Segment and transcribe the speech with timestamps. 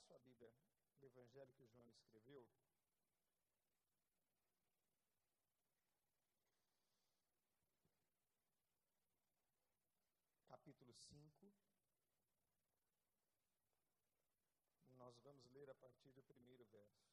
[0.00, 0.52] sua Bíblia
[0.98, 2.48] no Evangelho que João escreveu.
[10.46, 11.52] Capítulo 5.
[14.90, 17.10] Nós vamos ler a partir do primeiro verso.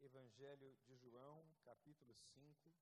[0.00, 2.72] Evangelho de João, capítulo 5.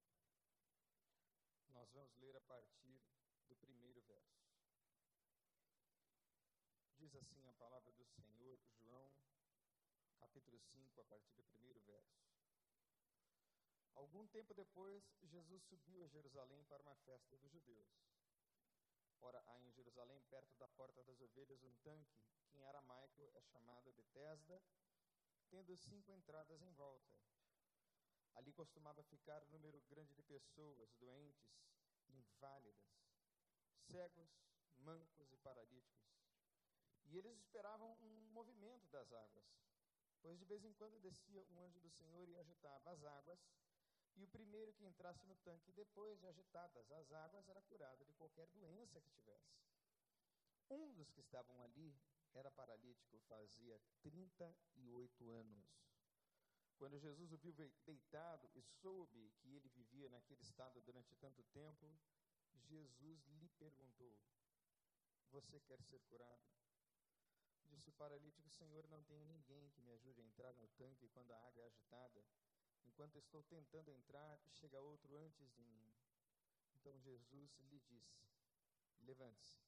[1.69, 3.03] Nós vamos ler a partir
[3.55, 4.45] do primeiro verso.
[6.99, 9.13] Diz assim a palavra do Senhor, João,
[10.19, 12.25] capítulo 5, a partir do primeiro verso.
[13.95, 17.89] Algum tempo depois, Jesus subiu a Jerusalém para uma festa dos judeus.
[19.21, 22.19] Ora, há em Jerusalém, perto da porta das ovelhas, um tanque,
[22.49, 24.61] que em aramaico é chamado Betesda,
[25.49, 27.19] tendo cinco entradas em volta.
[28.35, 31.55] Ali costumava ficar um número grande de pessoas, doentes,
[32.09, 33.04] inválidas,
[33.85, 34.31] cegos,
[34.79, 36.05] mancos e paralíticos.
[37.07, 39.47] E eles esperavam um movimento das águas,
[40.21, 43.41] pois de vez em quando descia um anjo do Senhor e agitava as águas,
[44.17, 48.15] e o primeiro que entrasse no tanque depois de agitadas as águas era curado de
[48.15, 49.59] qualquer doença que tivesse.
[50.71, 51.95] Um dos que estavam ali
[52.33, 55.85] era paralítico, fazia 38 anos.
[56.77, 57.53] Quando Jesus o viu
[57.85, 61.97] deitado e soube que ele vivia naquele estado durante tanto tempo,
[62.61, 64.19] Jesus lhe perguntou:
[65.31, 66.45] Você quer ser curado?
[67.65, 71.33] Disse o paralítico: Senhor, não tenho ninguém que me ajude a entrar no tanque quando
[71.33, 72.25] a água é agitada.
[72.85, 75.93] Enquanto estou tentando entrar, chega outro antes de mim.
[76.75, 78.29] Então Jesus lhe disse:
[79.01, 79.59] Levante-se,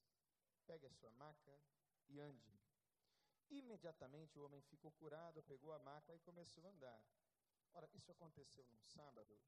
[0.65, 1.59] pegue a sua maca
[2.07, 2.57] e ande.
[3.49, 7.01] Imediatamente o homem ficou curado, pegou a maca e começou a andar.
[7.73, 9.39] Ora, isso aconteceu num sábado,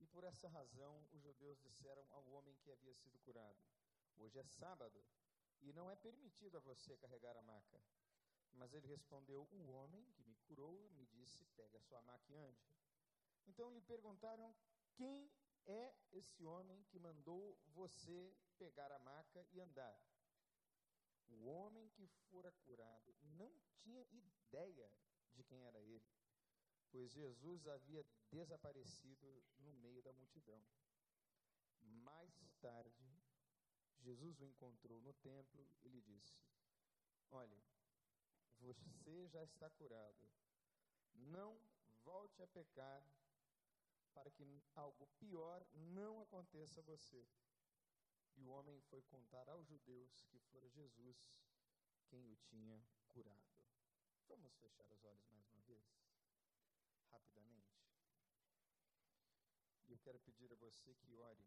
[0.00, 3.62] e por essa razão os judeus disseram ao homem que havia sido curado:
[4.16, 5.04] Hoje é sábado,
[5.60, 7.80] e não é permitido a você carregar a maca.
[8.54, 12.36] Mas ele respondeu: O homem que me curou me disse: Pegue a sua maca e
[12.36, 12.66] ande.
[13.46, 14.54] Então lhe perguntaram:
[14.94, 15.30] Quem
[15.66, 20.00] é esse homem que mandou você pegar a maca e andar?
[21.28, 23.52] O homem que fora curado não
[23.82, 24.92] tinha ideia
[25.32, 26.10] de quem era ele,
[26.90, 30.62] pois Jesus havia desaparecido no meio da multidão.
[31.80, 33.20] Mais tarde,
[33.98, 36.40] Jesus o encontrou no templo e lhe disse:
[37.30, 37.62] Olhe,
[38.58, 40.30] você já está curado.
[41.12, 41.60] Não
[42.04, 43.04] volte a pecar
[44.12, 47.26] para que algo pior não aconteça a você.
[48.36, 51.16] E o homem foi contar aos judeus que fora Jesus
[52.08, 53.50] quem o tinha curado.
[54.28, 55.84] Vamos fechar os olhos mais uma vez?
[57.10, 57.59] Rapidamente.
[60.02, 61.44] Quero pedir a você que ore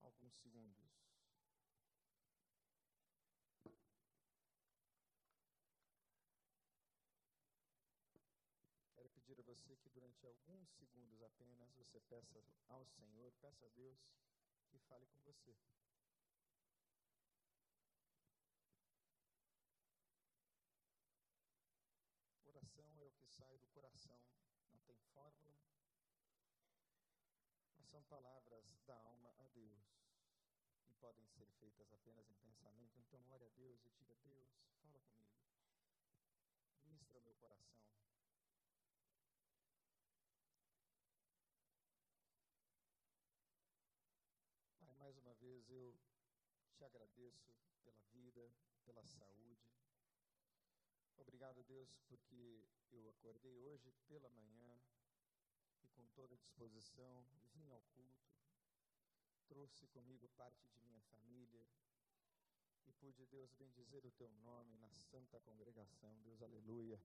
[0.00, 0.90] alguns segundos.
[8.94, 13.68] Quero pedir a você que durante alguns segundos apenas você peça ao Senhor, peça a
[13.68, 13.98] Deus
[14.70, 15.54] que fale com você.
[22.46, 24.18] Oração é o que sai do coração,
[25.14, 25.56] fórmula,
[27.78, 29.86] mas são palavras da alma a Deus
[30.88, 32.98] e podem ser feitas apenas em pensamento.
[32.98, 34.50] Então, ore a Deus e diga: Deus,
[34.82, 35.38] fala comigo,
[36.84, 37.78] ministra meu coração.
[44.80, 45.94] Pai, mais uma vez eu
[46.74, 47.54] te agradeço
[47.84, 48.52] pela vida,
[48.84, 49.70] pela saúde.
[51.16, 54.80] Obrigado, Deus, porque eu acordei hoje pela manhã
[55.94, 58.34] com toda disposição vim ao culto,
[59.46, 61.66] trouxe comigo parte de minha família
[62.86, 66.20] e pude, Deus, bendizer o teu nome na santa congregação.
[66.22, 67.00] Deus, aleluia.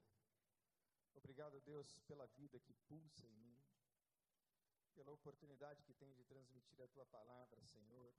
[1.15, 3.57] Obrigado, Deus, pela vida que pulsa em mim,
[4.93, 8.13] pela oportunidade que tenho de transmitir a tua palavra, Senhor.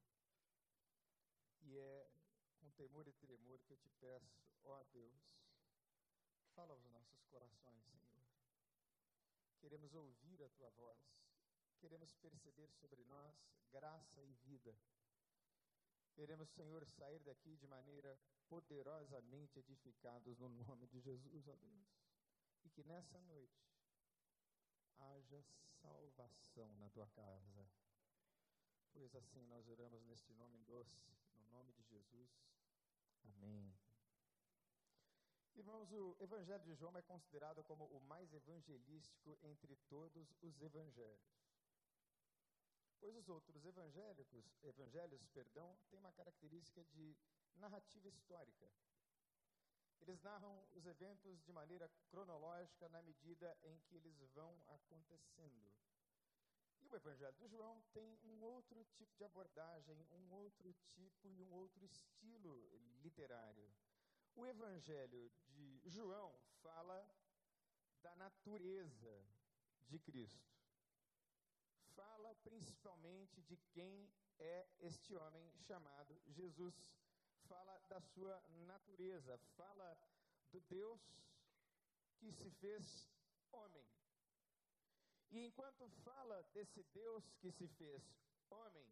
[1.63, 2.11] E é
[2.59, 5.41] com temor e tremor que eu te peço, ó Deus,
[6.55, 8.10] fala aos nossos corações, Senhor.
[9.61, 10.99] Queremos ouvir a tua voz,
[11.79, 13.35] queremos perceber sobre nós
[13.71, 14.75] graça e vida.
[16.15, 18.19] Queremos, Senhor, sair daqui de maneira
[18.49, 21.89] poderosamente edificados no nome de Jesus, ó Deus.
[22.65, 23.71] E que nessa noite
[24.99, 25.43] haja
[25.81, 27.67] salvação na tua casa.
[28.93, 31.01] Pois assim nós oramos neste nome doce,
[31.37, 32.31] no nome de Jesus.
[33.25, 33.90] Amém.
[35.57, 41.41] Irmãos, o Evangelho de João é considerado como o mais evangelístico entre todos os evangelhos.
[42.99, 47.17] Pois os outros evangélicos, evangelhos, perdão, têm uma característica de
[47.57, 48.71] narrativa histórica.
[50.01, 55.71] Eles narram os eventos de maneira cronológica na medida em que eles vão acontecendo.
[56.81, 61.43] E o Evangelho de João tem um outro tipo de abordagem, um outro tipo e
[61.43, 62.71] um outro estilo
[63.03, 63.71] literário.
[64.35, 67.07] O Evangelho de João fala
[68.03, 69.27] da natureza
[69.89, 70.51] de Cristo.
[71.95, 76.75] Fala principalmente de quem é este homem chamado Jesus.
[77.49, 79.99] Fala da sua natureza, fala
[80.51, 81.01] do Deus
[82.19, 83.09] que se fez
[83.53, 83.87] homem.
[85.31, 88.03] E enquanto fala desse Deus que se fez
[88.49, 88.87] homem,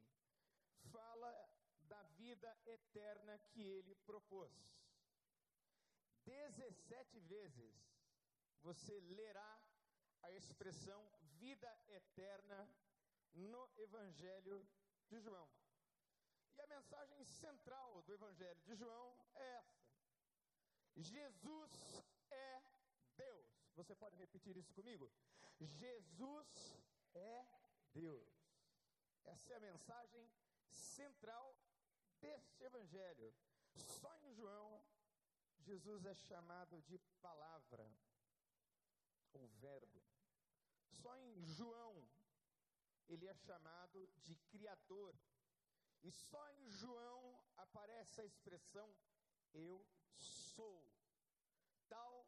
[0.92, 1.48] fala
[1.88, 4.77] da vida eterna que ele propôs.
[6.28, 7.74] 17 vezes
[8.62, 9.62] você lerá
[10.22, 11.00] a expressão
[11.38, 12.68] vida eterna
[13.32, 14.68] no Evangelho
[15.08, 15.48] de João.
[16.56, 19.88] E a mensagem central do Evangelho de João é essa:
[20.96, 22.62] Jesus é
[23.16, 23.48] Deus.
[23.76, 25.10] Você pode repetir isso comigo?
[25.60, 26.76] Jesus
[27.14, 27.46] é
[27.94, 28.28] Deus.
[29.24, 30.30] Essa é a mensagem
[30.68, 31.56] central
[32.20, 33.34] deste Evangelho.
[34.00, 34.84] Só em João,
[35.68, 37.86] Jesus é chamado de palavra,
[39.34, 40.02] ou verbo.
[41.00, 42.08] Só em João,
[43.06, 45.14] ele é chamado de Criador.
[46.02, 48.88] E só em João aparece a expressão
[49.52, 50.90] eu sou.
[51.86, 52.26] Tal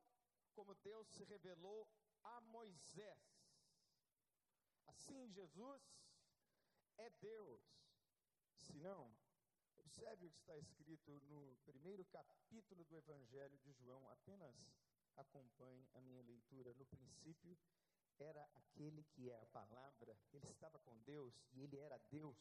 [0.53, 1.89] como Deus se revelou
[2.23, 3.25] a Moisés.
[4.87, 5.83] Assim, Jesus
[6.99, 7.63] é Deus.
[8.53, 9.11] Se não,
[9.91, 14.09] observe o que está escrito no primeiro capítulo do Evangelho de João.
[14.11, 14.55] Apenas
[15.17, 16.73] acompanhe a minha leitura.
[16.75, 17.59] No princípio
[18.17, 22.39] era aquele que é a palavra, ele estava com Deus e ele era Deus.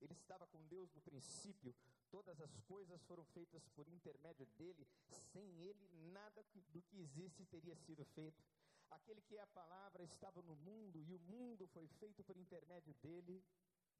[0.00, 1.74] Ele estava com Deus no princípio,
[2.10, 4.88] todas as coisas foram feitas por intermédio dele,
[5.32, 8.42] sem ele nada do que existe teria sido feito.
[8.90, 12.94] Aquele que é a palavra estava no mundo e o mundo foi feito por intermédio
[12.94, 13.44] dele,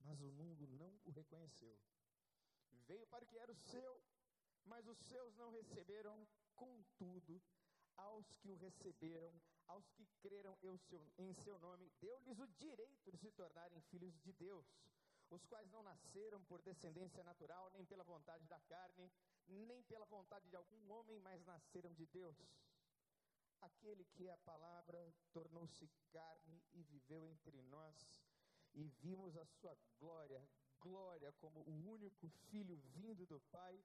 [0.01, 1.79] mas o mundo não o reconheceu.
[2.91, 4.03] Veio para o que era o seu,
[4.65, 6.27] mas os seus não receberam,
[6.57, 7.41] contudo,
[7.97, 9.33] aos que o receberam,
[9.69, 10.59] aos que creram
[11.17, 14.67] em seu nome, deu-lhes o direito de se tornarem filhos de Deus,
[15.31, 19.09] os quais não nasceram por descendência natural, nem pela vontade da carne,
[19.47, 22.37] nem pela vontade de algum homem, mas nasceram de Deus.
[23.61, 28.11] Aquele que é a palavra tornou-se carne e viveu entre nós,
[28.75, 30.45] e vimos a sua glória,
[30.81, 33.83] glória como o único filho vindo do Pai,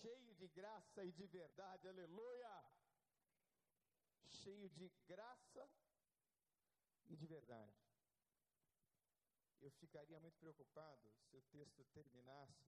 [0.00, 2.72] cheio de graça e de verdade, aleluia!
[4.42, 5.70] cheio de graça
[7.06, 7.76] e de verdade.
[9.60, 12.66] Eu ficaria muito preocupado se o texto terminasse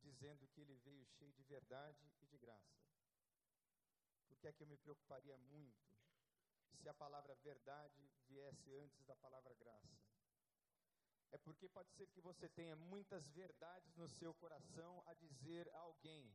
[0.00, 2.80] dizendo que ele veio cheio de verdade e de graça.
[4.28, 5.92] Por que é que eu me preocuparia muito
[6.80, 10.11] se a palavra verdade viesse antes da palavra graça?
[11.32, 15.78] É porque pode ser que você tenha muitas verdades no seu coração a dizer a
[15.78, 16.32] alguém,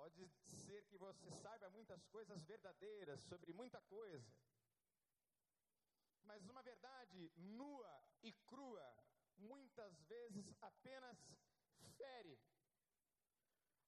[0.00, 0.26] Pode
[0.64, 4.32] ser que você saiba muitas coisas verdadeiras sobre muita coisa.
[6.22, 8.88] Mas uma verdade nua e crua
[9.36, 11.18] muitas vezes apenas
[11.98, 12.40] fere,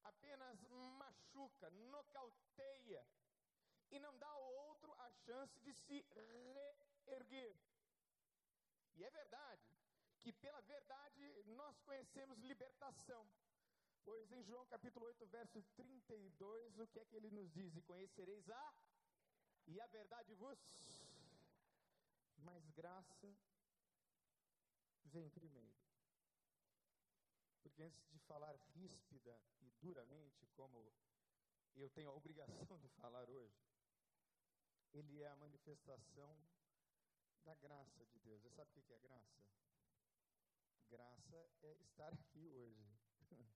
[0.02, 0.62] apenas
[0.98, 3.06] machuca, nocauteia
[3.90, 6.04] e não dá ao outro a chance de se
[7.06, 7.56] reerguer.
[8.96, 9.62] E é verdade
[10.20, 13.28] que pela verdade nós conhecemos libertação.
[14.04, 17.74] Pois em João capítulo 8, verso 32, o que é que ele nos diz?
[17.76, 18.74] E conhecereis a
[19.66, 20.58] e a verdade vos
[22.42, 23.34] mas graça
[25.04, 25.76] vem primeiro.
[27.62, 30.92] Porque antes de falar ríspida e duramente, como
[31.74, 33.64] eu tenho a obrigação de falar hoje,
[34.92, 36.36] ele é a manifestação
[37.44, 38.40] da graça de Deus.
[38.42, 39.42] Você sabe o que é graça?
[40.88, 42.98] Graça é estar aqui hoje.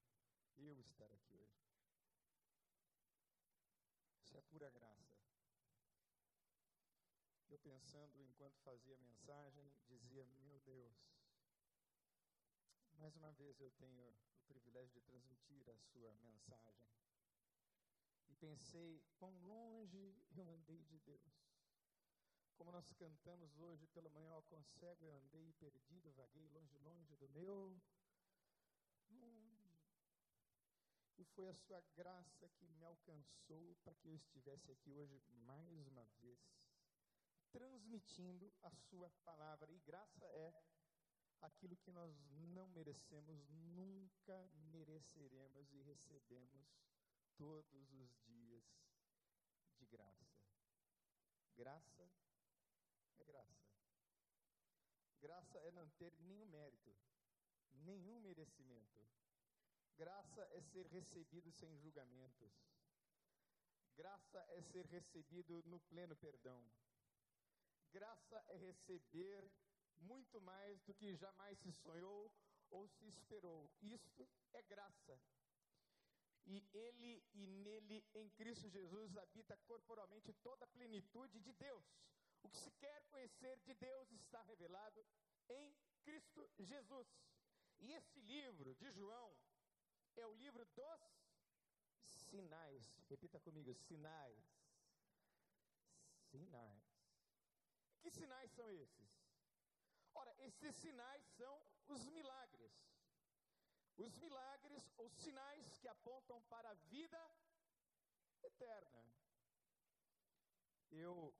[0.57, 1.67] eu estar aqui hoje.
[4.23, 5.17] Isso é pura graça.
[7.49, 10.97] Eu pensando enquanto fazia a mensagem, dizia: Meu Deus,
[12.95, 14.17] mais uma vez eu tenho o
[14.49, 16.91] privilégio de transmitir a sua mensagem.
[18.29, 21.56] E pensei: quão longe eu andei de Deus.
[22.57, 27.29] Como nós cantamos hoje pela manhã, ó, concego eu andei perdido, vaguei longe, longe do
[27.29, 27.81] meu
[31.19, 35.87] e foi a sua graça que me alcançou para que eu estivesse aqui hoje mais
[35.87, 36.39] uma vez,
[37.51, 39.73] transmitindo a sua palavra.
[39.73, 40.53] E graça é
[41.41, 42.15] aquilo que nós
[42.55, 46.69] não merecemos, nunca mereceremos e recebemos
[47.37, 48.65] todos os dias
[49.79, 50.27] de graça.
[51.55, 52.11] Graça
[53.27, 53.67] graça.
[55.21, 56.95] Graça é não ter nenhum mérito,
[57.73, 59.05] nenhum merecimento.
[59.97, 62.53] Graça é ser recebido sem julgamentos.
[63.97, 66.63] Graça é ser recebido no pleno perdão.
[67.91, 69.51] Graça é receber
[70.01, 72.31] muito mais do que jamais se sonhou
[72.71, 73.71] ou se esperou.
[73.81, 75.19] Isto é graça.
[76.45, 81.85] E ele e nele, em Cristo Jesus, habita corporalmente toda a plenitude de Deus.
[82.47, 85.05] O que se quer conhecer de Deus está revelado
[85.49, 85.75] em
[86.05, 87.09] Cristo Jesus.
[87.81, 89.37] E esse livro de João
[90.15, 91.01] é o livro dos
[92.31, 92.85] sinais.
[93.09, 94.45] Repita comigo: sinais.
[96.31, 96.85] Sinais.
[98.01, 99.11] Que sinais são esses?
[100.15, 102.73] Ora, esses sinais são os milagres.
[103.97, 107.21] Os milagres, os sinais que apontam para a vida
[108.45, 109.05] eterna.
[110.93, 111.35] Eu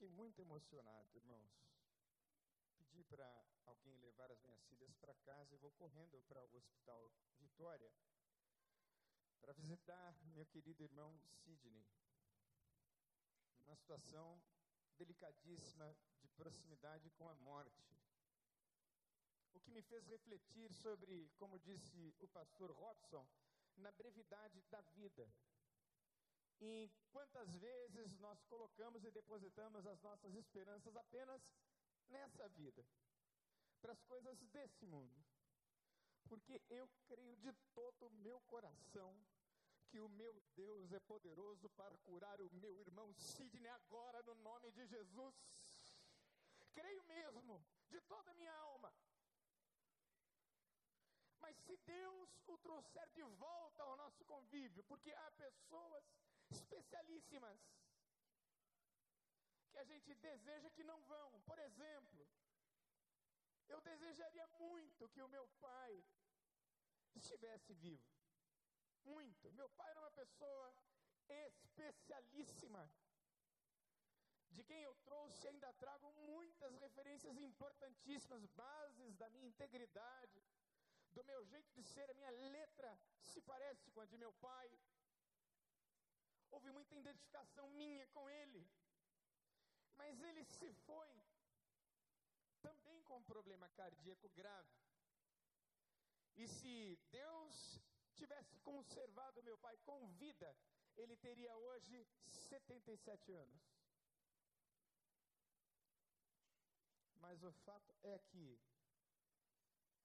[0.00, 1.52] fiquei muito emocionado, irmãos.
[2.74, 3.28] Pedi para
[3.66, 7.92] alguém levar as minhas filhas para casa e vou correndo para o Hospital Vitória
[9.42, 11.86] para visitar meu querido irmão Sidney.
[13.66, 14.42] Uma situação
[14.96, 17.94] delicadíssima de proximidade com a morte.
[19.52, 23.28] O que me fez refletir sobre, como disse o pastor Robson,
[23.76, 25.30] na brevidade da vida.
[26.60, 31.42] E quantas vezes nós colocamos e depositamos as nossas esperanças apenas
[32.08, 32.84] nessa vida,
[33.80, 35.24] para as coisas desse mundo.
[36.28, 39.16] Porque eu creio de todo o meu coração
[39.88, 44.70] que o meu Deus é poderoso para curar o meu irmão Sidney agora no nome
[44.70, 45.34] de Jesus.
[46.72, 48.92] Creio mesmo, de toda a minha alma.
[51.40, 56.04] Mas se Deus o trouxer de volta ao nosso convívio, porque há pessoas
[56.50, 57.58] especialíssimas
[59.70, 61.40] que a gente deseja que não vão.
[61.42, 62.28] Por exemplo,
[63.68, 66.04] eu desejaria muito que o meu pai
[67.14, 68.08] estivesse vivo.
[69.04, 69.52] Muito.
[69.52, 70.74] Meu pai era uma pessoa
[71.28, 72.90] especialíssima,
[74.50, 80.42] de quem eu trouxe e ainda trago muitas referências importantíssimas, bases da minha integridade,
[81.12, 84.68] do meu jeito de ser, a minha letra se parece com a de meu pai.
[86.50, 88.68] Houve muita identificação minha com ele.
[89.96, 91.22] Mas ele se foi
[92.60, 94.76] também com um problema cardíaco grave.
[96.36, 97.80] E se Deus
[98.14, 100.56] tivesse conservado meu pai com vida,
[100.96, 103.62] ele teria hoje 77 anos.
[107.18, 108.58] Mas o fato é que,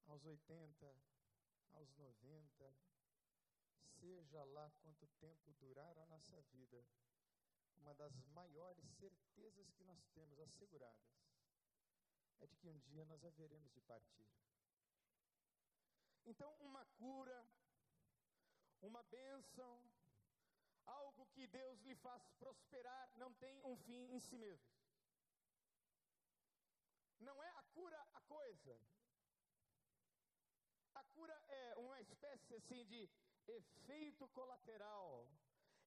[0.06, 0.96] aos 80,
[1.74, 2.76] aos 90,
[4.06, 6.86] seja lá quanto tempo durar a nossa vida,
[7.78, 11.10] uma das maiores certezas que nós temos asseguradas
[12.40, 14.30] é de que um dia nós haveremos de partir.
[16.24, 17.48] Então, uma cura,
[18.82, 19.84] uma bênção,
[20.86, 24.70] algo que Deus lhe faz prosperar, não tem um fim em si mesmo.
[27.20, 28.80] Não é a cura a coisa.
[30.94, 33.10] A cura é uma espécie assim de
[33.48, 35.28] efeito colateral.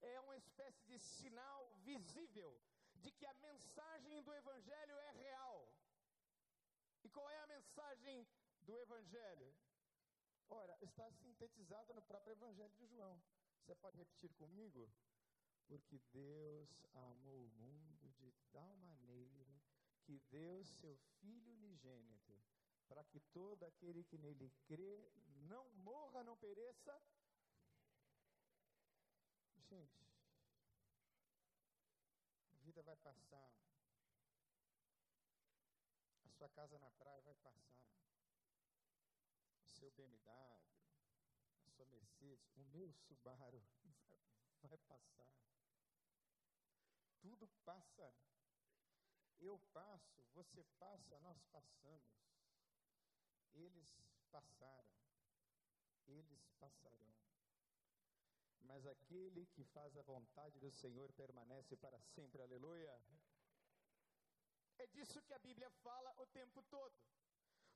[0.00, 2.60] É uma espécie de sinal visível
[2.96, 5.68] de que a mensagem do evangelho é real.
[7.04, 8.26] E qual é a mensagem
[8.62, 9.54] do evangelho?
[10.50, 13.20] Ora, está sintetizada no próprio Evangelho de João.
[13.60, 14.90] Você pode repetir comigo?
[15.66, 19.46] Porque Deus amou o mundo de tal maneira
[20.04, 22.42] que deu seu Filho unigênito,
[22.88, 25.12] para que todo aquele que nele crê
[25.48, 26.98] não morra, não pereça.
[29.68, 30.06] Gente,
[32.52, 33.52] a vida vai passar.
[36.24, 37.78] A sua casa na praia vai passar
[39.78, 40.60] seu BMW,
[41.62, 43.62] a sua Mercedes, o meu Subaru
[44.62, 45.30] vai passar.
[47.20, 48.12] Tudo passa.
[49.40, 52.02] Eu passo, você passa, nós passamos.
[53.54, 53.96] Eles
[54.32, 54.98] passaram.
[56.08, 57.27] Eles passarão.
[58.68, 62.42] Mas aquele que faz a vontade do Senhor permanece para sempre.
[62.42, 62.94] Aleluia.
[64.78, 66.94] É disso que a Bíblia fala o tempo todo.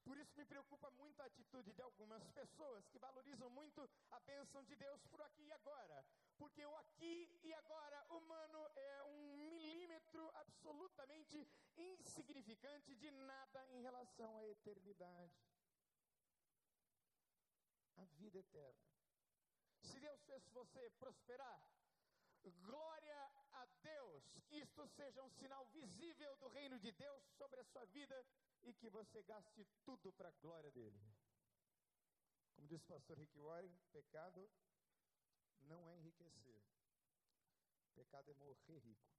[0.04, 4.62] Por isso me preocupa muito a atitude de algumas pessoas que valorizam muito a bênção
[4.64, 6.04] de Deus por aqui e agora.
[6.36, 14.36] Porque o aqui e agora humano é um milímetro absolutamente insignificante de nada em relação
[14.36, 15.40] à eternidade.
[17.96, 18.91] A vida eterna.
[19.82, 21.60] Se Deus fez você prosperar,
[22.50, 27.64] glória a Deus, que isto seja um sinal visível do reino de Deus sobre a
[27.64, 28.26] sua vida
[28.62, 31.00] e que você gaste tudo para a glória dele.
[32.54, 34.50] Como disse o pastor Rick Warren, pecado
[35.62, 36.62] não é enriquecer.
[37.94, 39.12] Pecado é morrer rico.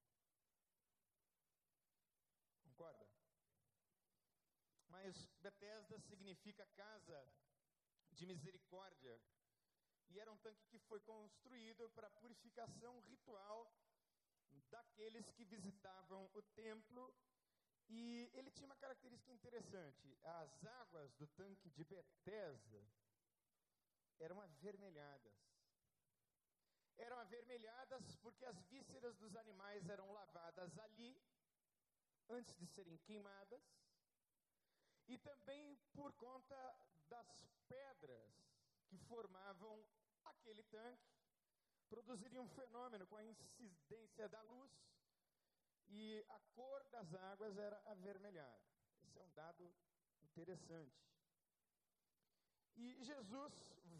[2.62, 3.06] Concorda?
[4.88, 7.28] Mas Bethesda significa casa
[8.12, 9.20] de misericórdia.
[10.14, 13.68] E era um tanque que foi construído para purificação ritual
[14.70, 17.12] daqueles que visitavam o templo
[17.88, 20.16] e ele tinha uma característica interessante.
[20.22, 22.86] As águas do tanque de Bethesda
[24.20, 25.34] eram avermelhadas.
[26.96, 31.20] Eram avermelhadas porque as vísceras dos animais eram lavadas ali
[32.28, 33.62] antes de serem queimadas.
[35.08, 36.56] E também por conta
[37.08, 38.32] das pedras
[38.86, 39.84] que formavam
[40.24, 41.14] aquele tanque,
[41.88, 44.72] produziriam um fenômeno com a incidência da luz
[45.88, 48.64] e a cor das águas era avermelhada.
[49.02, 49.74] Esse é um dado
[50.22, 51.04] interessante.
[52.76, 53.52] E Jesus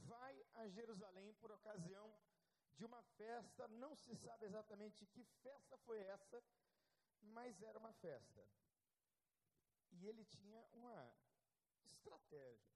[0.07, 2.13] vai a Jerusalém por ocasião
[2.77, 6.43] de uma festa, não se sabe exatamente que festa foi essa,
[7.21, 8.45] mas era uma festa.
[9.93, 11.15] E ele tinha uma
[11.85, 12.75] estratégia.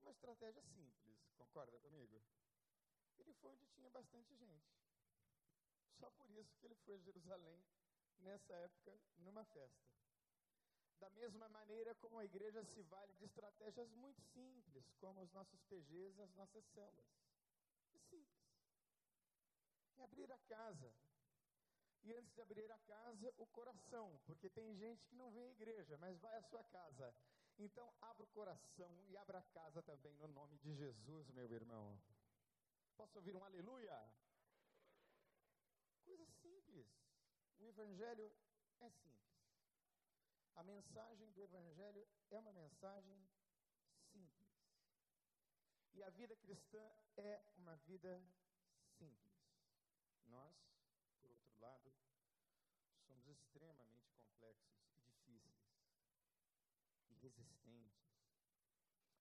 [0.00, 1.11] Uma estratégia simples,
[1.42, 2.22] concorda comigo?
[3.18, 4.70] Ele foi onde tinha bastante gente.
[5.98, 7.62] Só por isso que ele foi a Jerusalém
[8.20, 9.92] nessa época, numa festa.
[10.98, 15.60] Da mesma maneira como a igreja se vale de estratégias muito simples, como os nossos
[15.64, 17.06] PGs as nossas células.
[17.94, 18.48] É simples.
[19.96, 20.94] É abrir a casa.
[22.04, 25.50] E antes de abrir a casa, o coração, porque tem gente que não vem à
[25.50, 27.14] igreja, mas vai à sua casa.
[27.58, 32.00] Então, abra o coração e abra a casa também no nome de Jesus, meu irmão.
[32.96, 34.12] Posso ouvir um aleluia?
[36.04, 36.88] Coisa simples.
[37.58, 38.32] O Evangelho
[38.80, 39.22] é simples.
[40.54, 43.28] A mensagem do Evangelho é uma mensagem
[44.12, 44.52] simples.
[45.94, 46.82] E a vida cristã
[47.16, 48.22] é uma vida
[48.98, 49.32] simples.
[50.26, 50.54] Nós,
[51.20, 51.92] por outro lado,
[53.06, 54.81] somos extremamente complexos
[57.22, 58.02] resistentes.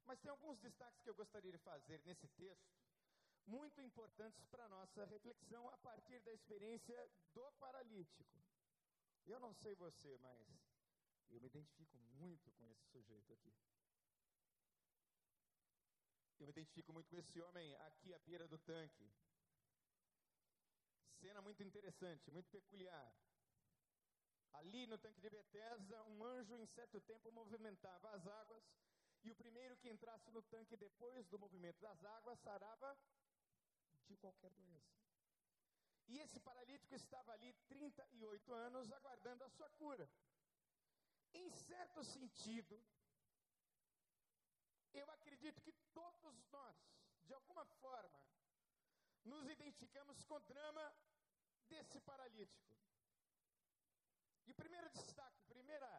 [0.06, 2.82] Mas tem alguns destaques que eu gostaria de fazer nesse texto
[3.46, 8.42] muito importantes para a nossa reflexão a partir da experiência do paralítico.
[9.26, 10.48] Eu não sei você, mas
[11.30, 13.54] eu me identifico muito com esse sujeito aqui.
[16.40, 19.12] Eu me identifico muito com esse homem aqui à beira do tanque.
[21.20, 23.14] Cena muito interessante, muito peculiar.
[24.54, 28.64] Ali no tanque de Betesda, um anjo em certo tempo movimentava as águas,
[29.24, 32.98] e o primeiro que entrasse no tanque depois do movimento das águas sarava
[34.08, 35.02] de qualquer doença.
[36.08, 40.10] E esse paralítico estava ali 38 anos aguardando a sua cura.
[41.34, 42.84] Em certo sentido,
[44.94, 46.76] eu acredito que todos nós,
[47.24, 48.20] de alguma forma,
[49.24, 50.94] nos identificamos com o drama
[51.70, 52.76] desse paralítico.
[54.46, 55.90] E o primeiro destaque, primeira,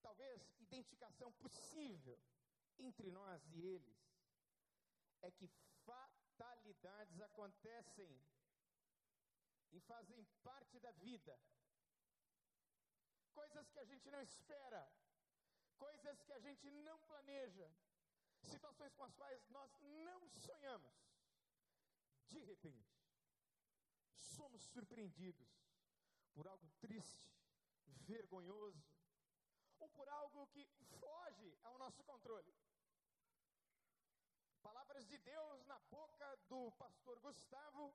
[0.00, 2.18] talvez, identificação possível
[2.78, 4.00] entre nós e eles,
[5.22, 5.48] é que
[5.84, 8.20] fatalidades acontecem
[9.70, 11.38] e fazem parte da vida.
[13.32, 14.92] Coisas que a gente não espera,
[15.78, 17.70] coisas que a gente não planeja,
[18.42, 20.94] situações com as quais nós não sonhamos.
[22.28, 22.98] De repente,
[24.16, 25.50] somos surpreendidos
[26.34, 27.30] por algo triste,
[27.86, 28.84] vergonhoso,
[29.78, 30.66] ou por algo que
[31.00, 32.54] foge ao nosso controle.
[34.62, 37.94] Palavras de Deus na boca do pastor Gustavo,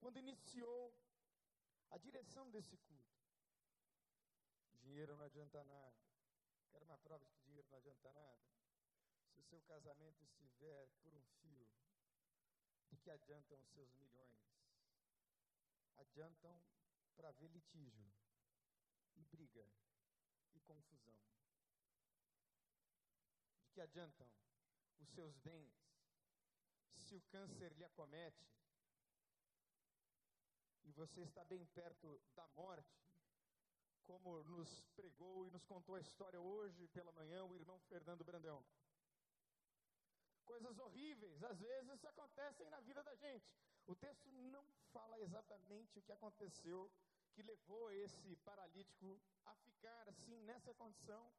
[0.00, 0.92] quando iniciou
[1.90, 3.12] a direção desse culto.
[4.80, 6.02] Dinheiro não adianta nada.
[6.70, 8.42] Quero uma prova de que dinheiro não adianta nada.
[9.30, 11.70] Se o seu casamento estiver por um fio,
[12.88, 14.40] de que adiantam os seus milhões?
[15.96, 16.60] Adiantam
[17.14, 18.12] para ver litígio,
[19.22, 19.64] e briga,
[20.54, 21.16] e confusão.
[23.62, 24.28] De que adiantam
[24.98, 25.72] os seus bens
[26.96, 28.46] se o câncer lhe acomete
[30.84, 33.00] e você está bem perto da morte,
[34.04, 38.64] como nos pregou e nos contou a história hoje pela manhã o irmão Fernando Brandão.
[40.44, 43.54] Coisas horríveis, às vezes, acontecem na vida da gente.
[43.86, 46.90] O texto não fala exatamente o que aconteceu
[47.32, 51.32] que levou esse paralítico a ficar assim, nessa condição.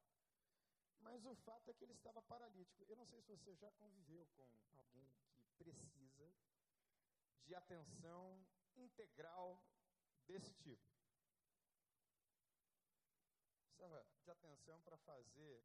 [0.99, 2.86] Mas o fato é que ele estava paralítico.
[2.88, 5.12] Eu não sei se você já conviveu com alguém
[5.43, 6.34] que precisa
[7.45, 9.62] de atenção integral
[10.25, 10.82] desse tipo.
[13.65, 15.63] Precisava de atenção para fazer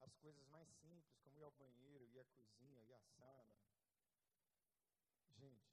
[0.00, 3.48] as coisas mais simples, como ir ao banheiro, ir à cozinha, ir à sala.
[5.30, 5.64] Gente,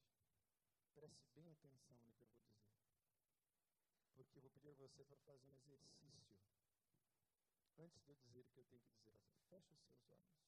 [0.94, 2.64] preste bem atenção no que eu vou dizer.
[4.16, 6.38] Porque eu vou pedir você para fazer um exercício.
[7.78, 10.40] Antes de eu dizer o que eu tenho que dizer, feche os seus olhos.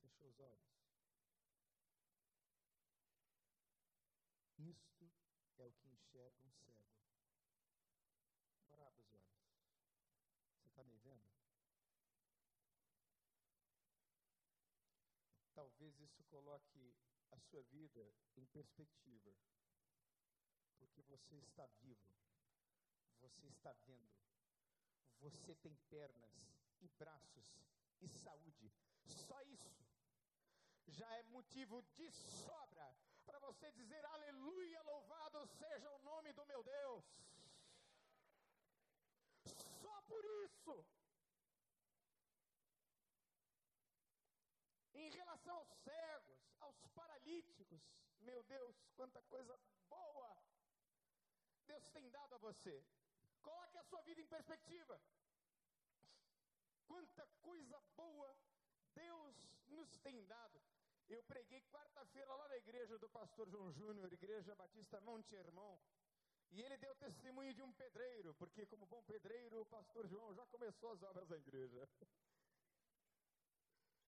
[0.00, 0.64] Fechou os olhos?
[4.56, 5.12] Isto
[5.58, 6.88] é o que enxerga um cego.
[8.62, 9.36] Agora abre os olhos.
[10.56, 11.28] Você está me vendo?
[15.54, 16.96] Talvez isso coloque
[17.32, 19.36] a sua vida em perspectiva.
[20.98, 22.12] Porque você está vivo.
[23.20, 24.10] Você está vendo.
[25.20, 26.32] Você tem pernas
[26.80, 27.54] e braços
[28.00, 28.72] e saúde.
[29.06, 29.70] Só isso
[30.88, 36.62] já é motivo de sobra para você dizer aleluia, louvado seja o nome do meu
[36.62, 37.04] Deus.
[39.80, 40.86] Só por isso.
[44.94, 47.80] Em relação aos cegos, aos paralíticos,
[48.20, 49.56] meu Deus, quanta coisa
[51.72, 52.74] Deus tem dado a você.
[53.42, 55.00] Coloque a sua vida em perspectiva.
[56.86, 58.30] Quanta coisa boa
[58.94, 59.36] Deus
[59.68, 60.60] nos tem dado.
[61.08, 65.78] Eu preguei quarta-feira lá na igreja do pastor João Júnior, igreja Batista Monte Hermon.
[66.50, 70.46] E ele deu testemunho de um pedreiro, porque como bom pedreiro, o pastor João já
[70.46, 71.88] começou as obras da igreja.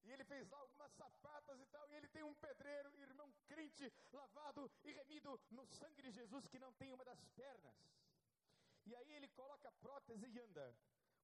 [0.05, 3.93] E ele fez lá algumas sapatas e tal, e ele tem um pedreiro, irmão crente,
[4.13, 7.77] lavado e remido no sangue de Jesus, que não tem uma das pernas.
[8.87, 10.75] E aí ele coloca a prótese e anda.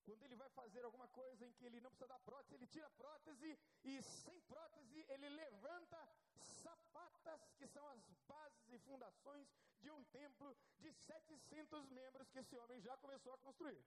[0.04, 2.86] Quando ele vai fazer alguma coisa em que ele não precisa dar prótese, ele tira
[2.86, 6.08] a prótese e sem prótese ele levanta
[6.62, 9.48] sapatas que são as bases e fundações
[9.80, 13.84] de um templo de 700 membros que esse homem já começou a construir.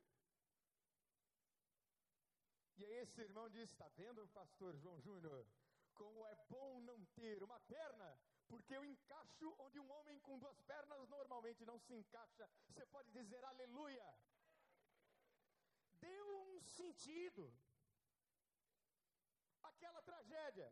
[2.80, 5.46] E aí esse irmão diz: Está vendo, pastor João Júnior,
[5.94, 8.20] como é bom não ter uma perna?
[8.48, 12.50] Porque eu encaixo onde um homem com duas pernas normalmente não se encaixa.
[12.68, 14.08] Você pode dizer aleluia
[16.00, 17.54] deu um sentido
[19.63, 20.72] àquela tragédia.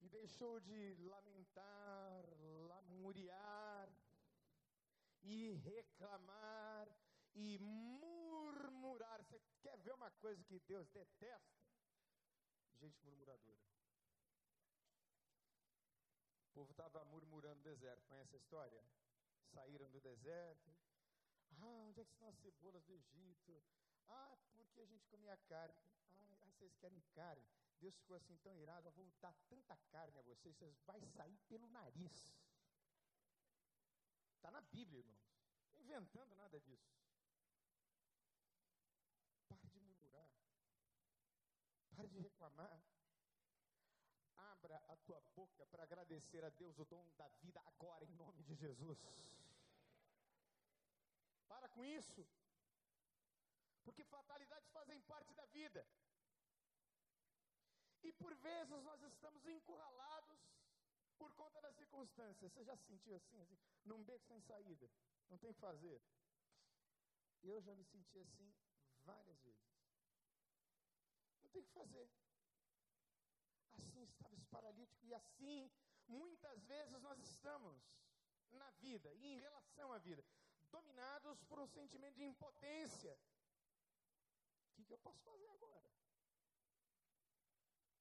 [0.00, 2.24] E deixou de lamentar,
[2.68, 3.88] lamuriar,
[5.22, 6.86] e reclamar,
[7.34, 9.22] e murmurar.
[9.22, 11.62] Você quer ver uma coisa que Deus detesta?
[12.74, 13.62] Gente murmuradora.
[16.48, 18.04] O povo estava murmurando no deserto.
[18.06, 18.84] Conhece a história?
[19.52, 20.74] Saíram do deserto,
[21.60, 23.62] ah, onde é que estão as cebolas do Egito?
[24.08, 25.78] Ah, porque a gente comia carne.
[26.10, 27.46] Ah, vocês querem carne?
[27.80, 31.38] Deus ficou assim tão irado, eu vou dar tanta carne a vocês, vocês vai sair
[31.48, 32.28] pelo nariz.
[34.36, 35.34] Está na Bíblia, irmãos.
[35.72, 36.92] Não inventando nada disso.
[39.48, 40.30] Pare de murmurar.
[41.96, 42.82] Pare de reclamar.
[44.36, 48.42] Abra a tua boca para agradecer a Deus o dom da vida agora, em nome
[48.42, 48.98] de Jesus.
[51.46, 52.26] Para com isso.
[53.84, 55.86] Porque fatalidades fazem parte da vida.
[58.02, 60.40] E por vezes nós estamos encurralados
[61.16, 62.52] por conta das circunstâncias.
[62.52, 64.90] Você já se sentiu assim, assim, num beco sem saída?
[65.30, 66.02] Não tem o que fazer.
[67.42, 68.52] Eu já me senti assim
[69.04, 69.73] várias vezes.
[71.54, 72.10] Tem que fazer.
[73.74, 75.70] Assim estava esse paralítico, e assim,
[76.08, 77.80] muitas vezes nós estamos
[78.50, 80.24] na vida e em relação à vida
[80.72, 83.16] dominados por um sentimento de impotência.
[84.70, 85.88] O que, que eu posso fazer agora?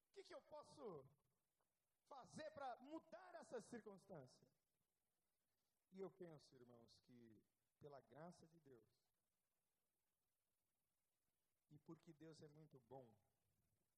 [0.08, 1.06] O que, que eu posso
[2.08, 4.48] fazer para mudar essa circunstância?
[5.92, 7.40] E eu penso, irmãos, que
[7.80, 8.90] pela graça de Deus,
[11.70, 13.08] e porque Deus é muito bom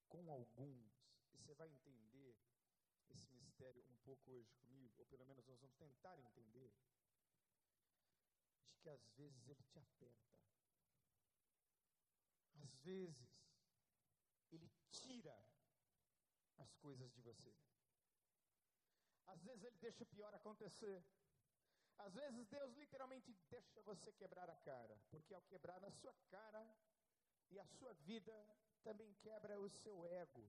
[0.10, 0.94] com alguns,
[1.34, 2.36] e você vai entender
[3.10, 6.72] esse mistério um pouco hoje comigo, ou pelo menos nós vamos tentar entender
[8.80, 10.36] que às vezes ele te aperta.
[12.54, 13.16] Às vezes
[14.52, 15.36] ele tira
[16.58, 17.54] as coisas de você.
[19.26, 21.04] Às vezes ele deixa o pior acontecer.
[21.98, 26.78] Às vezes Deus literalmente deixa você quebrar a cara, porque ao quebrar a sua cara
[27.50, 28.34] e a sua vida,
[28.86, 30.48] também quebra o seu ego.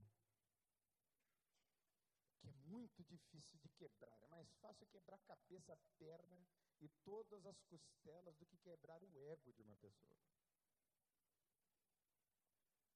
[2.38, 4.22] Que é muito difícil de quebrar.
[4.22, 6.46] É mais fácil quebrar a cabeça, a perna
[6.80, 10.20] e todas as costelas do que quebrar o ego de uma pessoa.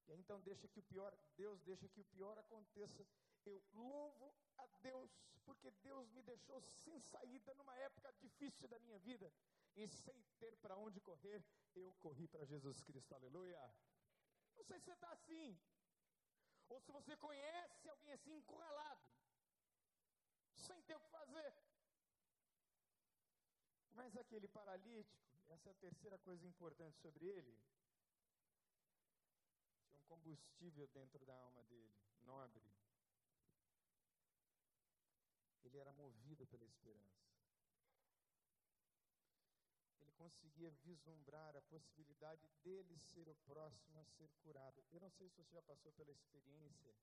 [0.07, 3.07] E aí, então deixa que o pior, Deus deixa que o pior aconteça.
[3.46, 5.11] Eu louvo a Deus,
[5.46, 9.33] porque Deus me deixou sem saída numa época difícil da minha vida.
[9.74, 11.42] E sem ter para onde correr,
[11.74, 13.59] eu corri para Jesus Cristo, aleluia.
[14.60, 15.58] Não sei se você está assim,
[16.68, 19.08] ou se você conhece alguém assim encurralado,
[20.54, 21.54] sem ter o que fazer.
[23.92, 25.18] Mas aquele paralítico,
[25.48, 27.58] essa é a terceira coisa importante sobre ele,
[29.86, 32.70] tinha um combustível dentro da alma dele, nobre.
[35.64, 37.29] Ele era movido pela esperança.
[40.20, 44.85] Conseguia vislumbrar a possibilidade dele ser o próximo a ser curado.
[44.92, 46.94] Eu não sei se você já passou pela experiência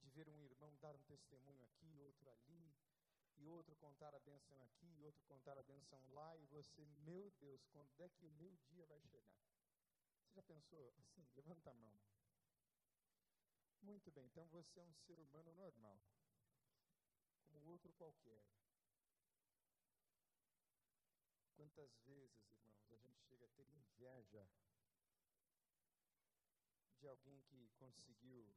[0.00, 2.74] de ver um irmão dar um testemunho aqui, outro ali,
[3.36, 7.30] e outro contar a bênção aqui, e outro contar a bênção lá, e você, meu
[7.38, 9.38] Deus, quando é que o meu dia vai chegar?
[10.24, 11.24] Você já pensou assim?
[11.36, 11.94] Levanta a mão.
[13.82, 16.00] Muito bem, então você é um ser humano normal,
[17.52, 18.42] como outro qualquer.
[21.62, 24.44] Quantas vezes, irmãos, a gente chega a ter inveja
[26.98, 28.52] de alguém que conseguiu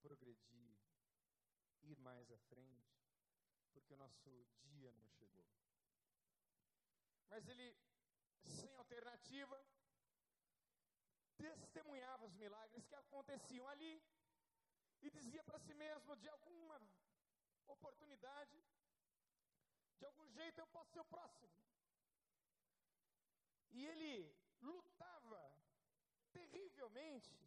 [0.00, 0.78] progredir,
[1.82, 3.02] ir mais à frente,
[3.72, 5.44] porque o nosso dia não chegou.
[7.28, 7.76] Mas ele,
[8.44, 9.60] sem alternativa,
[11.36, 14.00] testemunhava os milagres que aconteciam ali
[15.02, 16.80] e dizia para si mesmo: de alguma
[17.66, 18.64] oportunidade,
[19.98, 21.65] de algum jeito eu posso ser o próximo.
[23.76, 25.40] E ele lutava
[26.32, 27.38] terrivelmente,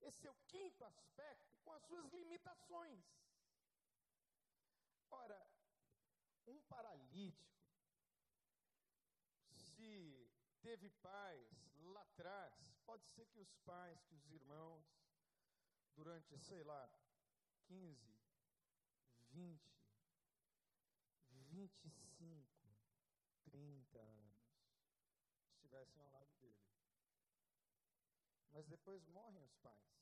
[0.00, 3.04] esse é o quinto aspecto, com as suas limitações.
[5.10, 5.40] Ora,
[6.46, 7.50] um paralítico,
[9.52, 10.30] se
[10.62, 12.54] teve pais lá atrás,
[12.86, 14.86] pode ser que os pais, que os irmãos,
[15.96, 16.88] durante, sei lá,
[17.64, 18.16] 15,
[19.32, 19.60] 20,
[21.50, 22.48] 25,
[23.42, 24.29] 30 anos,
[25.70, 26.60] estivessem ao lado dele.
[28.50, 30.00] Mas depois morrem os pais.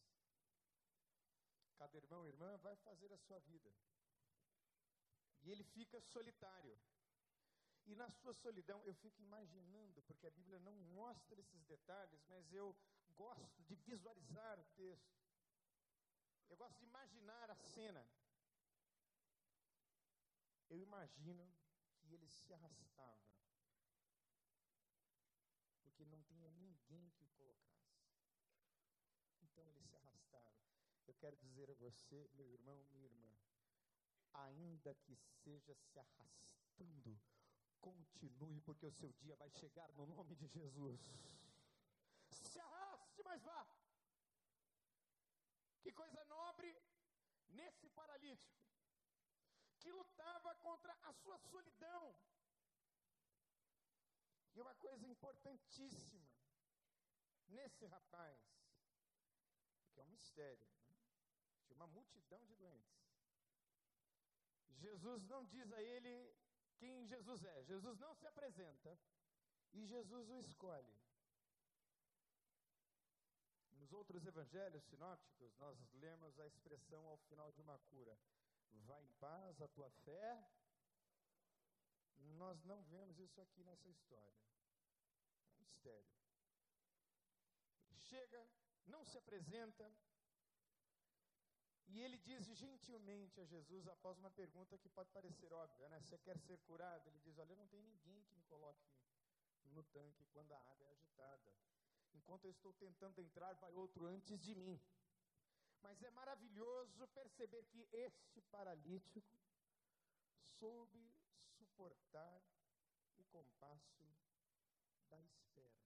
[1.77, 3.71] Cada irmão e irmã vai fazer a sua vida.
[5.43, 6.79] E ele fica solitário.
[7.85, 12.53] E na sua solidão, eu fico imaginando, porque a Bíblia não mostra esses detalhes, mas
[12.53, 12.75] eu
[13.15, 15.19] gosto de visualizar o texto.
[16.49, 18.07] Eu gosto de imaginar a cena.
[20.69, 21.47] Eu imagino
[21.99, 23.29] que ele se arrastava.
[25.99, 27.99] Porque não tinha ninguém que o colocasse.
[29.43, 30.55] Então ele se arrastava.
[31.07, 33.37] Eu quero dizer a você, meu irmão, minha irmã,
[34.33, 37.21] ainda que seja se arrastando,
[37.81, 41.01] continue, porque o seu dia vai chegar no nome de Jesus.
[42.31, 43.67] Se arraste, mas vá.
[45.83, 46.71] Que coisa nobre
[47.49, 48.57] nesse paralítico,
[49.81, 52.15] que lutava contra a sua solidão.
[54.55, 56.29] E uma coisa importantíssima
[57.49, 58.41] nesse rapaz,
[59.93, 60.69] que é um mistério,
[61.79, 62.99] uma multidão de doentes.
[64.71, 66.35] Jesus não diz a ele
[66.77, 67.63] quem Jesus é.
[67.63, 68.99] Jesus não se apresenta
[69.73, 70.97] e Jesus o escolhe.
[73.73, 78.19] Nos outros evangelhos sinópticos, nós lemos a expressão ao final de uma cura:
[78.87, 80.45] Vá em paz, a tua fé.
[82.43, 84.37] Nós não vemos isso aqui nessa história.
[85.45, 86.11] É um mistério.
[87.89, 88.49] Ele chega,
[88.87, 89.91] não se apresenta,
[91.89, 95.99] e ele diz gentilmente a Jesus, após uma pergunta que pode parecer óbvia, né?
[96.01, 97.09] Você quer ser curado?
[97.09, 98.87] Ele diz: Olha, não tem ninguém que me coloque
[99.65, 101.55] no tanque quando a água é agitada.
[102.15, 104.79] Enquanto eu estou tentando entrar, vai outro antes de mim.
[105.81, 109.39] Mas é maravilhoso perceber que este paralítico
[110.59, 111.15] soube
[111.57, 112.43] suportar
[113.17, 114.05] o compasso
[115.09, 115.79] da espera.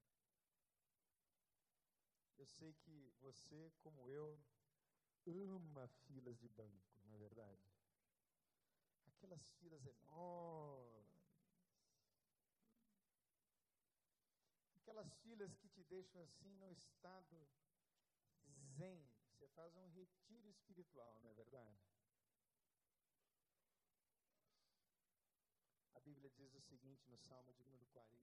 [2.38, 4.40] Eu sei que você, como eu,
[5.30, 7.62] ama filas de banco, não é verdade?
[9.06, 11.06] Aquelas filas enormes.
[14.76, 17.48] Aquelas filas que te deixam assim no estado
[18.76, 19.08] zen.
[19.30, 21.92] Você faz um retiro espiritual, não é verdade?
[26.04, 28.20] Bíblia diz o seguinte no Salmo de número 40.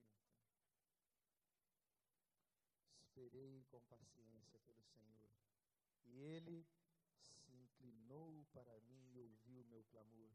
[2.98, 5.30] Esperei com paciência pelo Senhor,
[6.04, 6.66] e Ele
[7.80, 10.30] inclinou para mim e ouviu o meu clamor.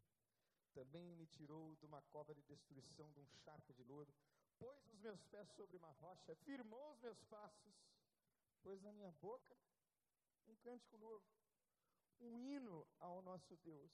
[0.74, 4.14] Também me tirou de uma cova de destruição, de um charco de lodo,
[4.58, 7.76] pôs os meus pés sobre uma rocha, firmou os meus passos,
[8.62, 9.56] pôs na minha boca
[10.48, 11.26] um cântico novo,
[12.20, 13.92] um hino ao nosso Deus.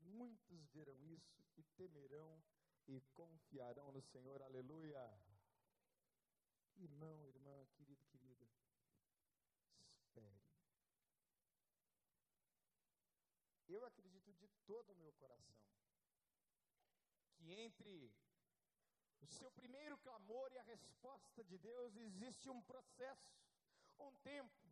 [0.00, 2.42] Muitos verão isso e temerão
[2.86, 4.40] e confiarão no Senhor.
[4.42, 5.20] Aleluia.
[6.76, 8.15] Irmão, irmã, querido, querida,
[13.68, 15.56] Eu acredito de todo o meu coração
[17.36, 18.12] que entre
[19.20, 23.34] o seu primeiro clamor e a resposta de Deus existe um processo,
[23.98, 24.66] um tempo,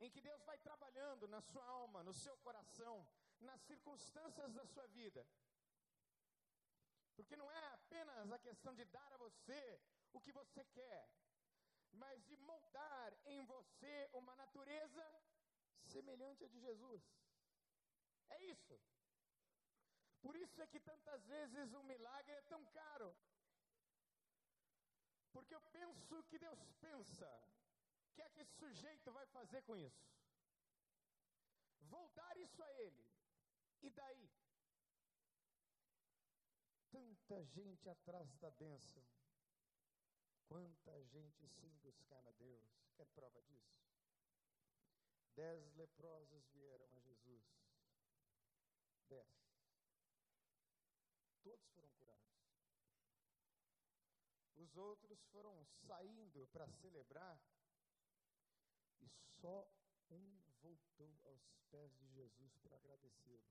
[0.00, 3.06] em que Deus vai trabalhando na sua alma, no seu coração,
[3.40, 5.26] nas circunstâncias da sua vida.
[7.16, 9.80] Porque não é apenas a questão de dar a você
[10.12, 11.08] o que você quer,
[11.92, 15.04] mas de moldar em você uma natureza
[15.84, 17.02] semelhante à de Jesus.
[18.30, 18.80] É isso.
[20.20, 23.16] Por isso é que tantas vezes um milagre é tão caro.
[25.32, 27.28] Porque eu penso que Deus pensa.
[28.06, 30.08] O que é que esse sujeito vai fazer com isso?
[31.82, 33.06] Vou dar isso a ele.
[33.82, 34.30] E daí?
[36.90, 39.04] Tanta gente atrás da bênção.
[40.46, 42.68] Quanta gente sem buscar na Deus.
[42.96, 43.78] Quer prova disso?
[45.34, 47.07] Dez leprosos vieram a Jesus.
[49.08, 49.26] Dez.
[51.42, 52.28] Todos foram curados.
[54.56, 57.40] Os outros foram saindo para celebrar
[59.00, 59.08] e
[59.40, 59.70] só
[60.10, 63.48] um voltou aos pés de Jesus para agradecê-lo.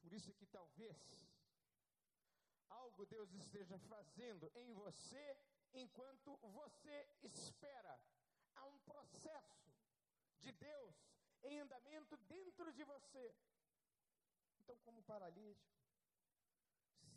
[0.00, 0.96] Por isso que talvez
[2.68, 5.36] algo Deus esteja fazendo em você
[5.72, 8.00] enquanto você espera.
[8.54, 9.72] Há um processo
[10.40, 11.09] de Deus
[11.42, 13.34] em andamento dentro de você.
[14.58, 15.80] Então, como paralítico,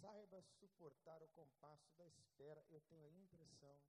[0.02, 2.66] saiba suportar o compasso da espera.
[2.70, 3.82] Eu tenho a impressão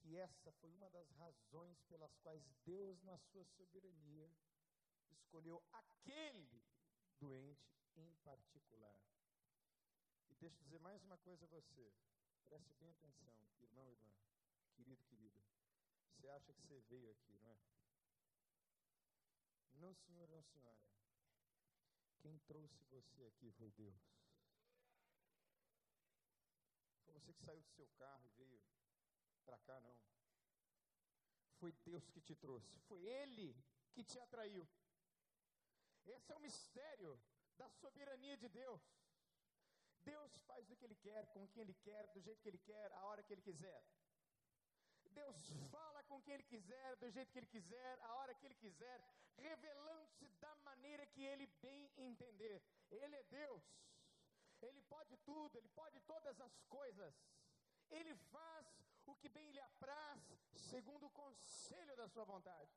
[0.00, 4.30] que essa foi uma das razões pelas quais Deus, na sua soberania,
[5.10, 6.62] escolheu aquele
[7.18, 9.00] doente em particular.
[10.28, 11.92] E deixa eu dizer mais uma coisa a você.
[12.48, 14.12] Preste bem atenção, irmão, irmã,
[14.74, 15.40] querido, querida.
[16.16, 17.58] Você acha que você veio aqui, não é?
[19.80, 20.78] Não, senhor, não, senhora.
[22.20, 23.98] Quem trouxe você aqui foi Deus.
[27.04, 28.60] Foi você que saiu do seu carro e veio
[29.46, 29.96] para cá, não.
[31.58, 32.78] Foi Deus que te trouxe.
[32.80, 33.56] Foi Ele
[33.92, 34.68] que te atraiu.
[36.04, 37.18] Esse é o mistério
[37.56, 38.82] da soberania de Deus.
[40.02, 42.92] Deus faz o que Ele quer, com quem Ele quer, do jeito que Ele quer,
[42.92, 43.82] a hora que Ele quiser.
[45.10, 45.36] Deus
[45.70, 48.98] fala com quem Ele quiser, do jeito que Ele quiser, a hora que Ele quiser,
[49.48, 52.62] revelando-se da maneira que Ele bem entender.
[52.90, 53.62] Ele é Deus.
[54.60, 57.14] Ele pode tudo, Ele pode todas as coisas.
[57.90, 58.66] Ele faz
[59.06, 60.22] o que bem lhe apraz,
[60.70, 62.70] segundo o conselho da sua vontade.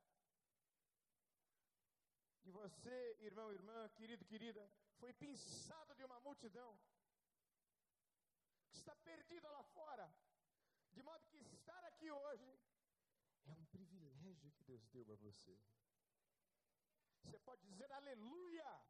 [2.44, 6.78] E você, irmão, irmã, querido, querida, foi pensado de uma multidão
[8.70, 10.06] que está perdida lá fora,
[10.92, 12.58] de modo que estar aqui hoje
[13.46, 15.58] é um privilégio que Deus deu a você.
[17.24, 18.80] Você pode dizer aleluia!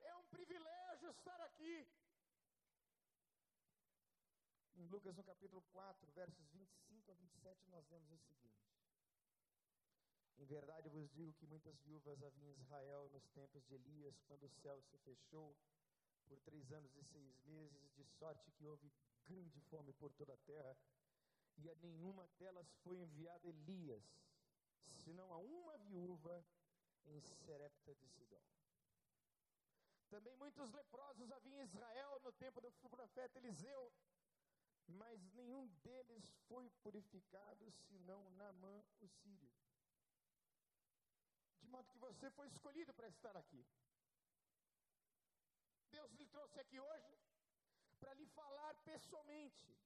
[0.00, 1.86] É um privilégio estar aqui.
[4.76, 8.70] Em Lucas, no capítulo 4, versos 25 a 27, nós lemos o seguinte:
[10.38, 14.44] Em verdade vos digo que muitas viúvas havia em Israel nos tempos de Elias, quando
[14.44, 15.56] o céu se fechou
[16.28, 18.92] por três anos e seis meses, de sorte que houve
[19.26, 20.78] grande fome por toda a terra,
[21.56, 24.04] e a nenhuma delas foi enviado Elias,
[25.02, 26.46] senão a uma viúva
[27.06, 28.42] em Serepta de Sidom.
[30.08, 33.92] Também muitos leprosos havia em Israel no tempo do profeta Eliseu,
[34.86, 39.52] mas nenhum deles foi purificado, senão Naamã, o sírio.
[41.60, 43.66] De modo que você foi escolhido para estar aqui.
[45.90, 47.18] Deus lhe trouxe aqui hoje
[47.98, 49.76] para lhe falar pessoalmente.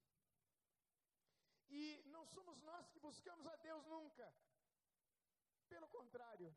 [1.69, 4.33] E não somos nós que buscamos a Deus nunca.
[5.69, 6.55] Pelo contrário,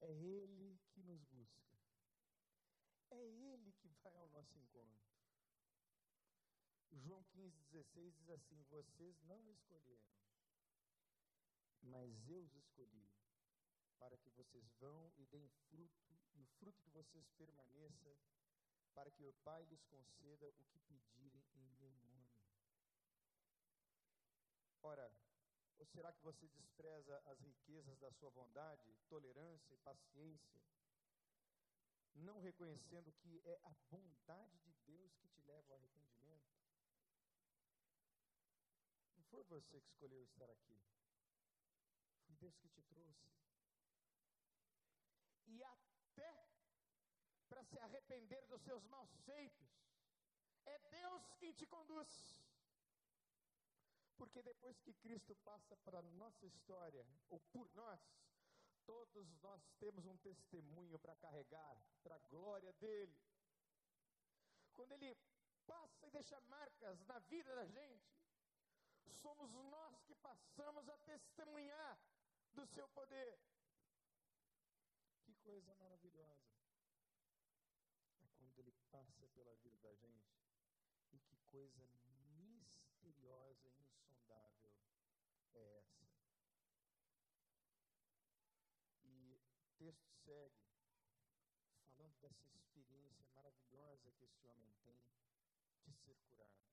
[0.00, 1.62] é Ele que nos busca.
[3.10, 5.08] É Ele que vai ao nosso encontro.
[6.92, 10.10] João 15,16 diz assim: Vocês não me escolheram,
[11.82, 13.08] mas eu os escolhi,
[13.98, 18.16] para que vocês vão e deem fruto, e o fruto de vocês permaneça,
[18.94, 22.28] para que o Pai lhes conceda o que pedirem em meu nome.
[24.82, 25.10] Ora,
[25.78, 30.60] ou será que você despreza as riquezas da sua bondade, tolerância e paciência,
[32.14, 36.58] não reconhecendo que é a bondade de Deus que te leva ao arrependimento?
[39.14, 40.80] Não foi você que escolheu estar aqui.
[42.26, 43.32] Foi Deus que te trouxe.
[45.46, 46.48] E até
[47.48, 49.68] para se arrepender dos seus maus feitos,
[50.66, 52.37] é Deus quem te conduz.
[54.18, 58.00] Porque depois que Cristo passa para nossa história, ou por nós,
[58.84, 63.18] todos nós temos um testemunho para carregar, para a glória dele.
[64.74, 65.16] Quando ele
[65.66, 68.18] passa e deixa marcas na vida da gente,
[69.22, 71.98] somos nós que passamos a testemunhar
[72.54, 73.38] do seu poder.
[75.22, 76.48] Que coisa maravilhosa
[78.22, 80.38] é quando ele passa pela vida da gente,
[81.12, 81.86] e que coisa
[82.38, 84.72] misteriosa e insondável
[85.54, 86.08] é essa.
[89.04, 89.40] E
[89.77, 90.62] o texto segue
[91.96, 95.00] falando dessa experiência maravilhosa que esse homem tem
[95.86, 96.68] de ser curado,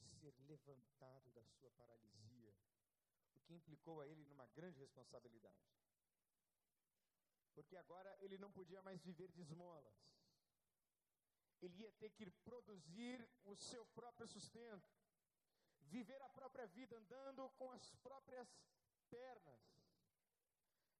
[0.00, 2.54] de ser levantado da sua paralisia,
[3.34, 5.68] o que implicou a ele numa grande responsabilidade.
[7.54, 10.08] Porque agora ele não podia mais viver de esmolas
[11.60, 14.88] ele ia ter que produzir o seu próprio sustento,
[15.80, 18.48] viver a própria vida andando com as próprias
[19.10, 19.77] pernas.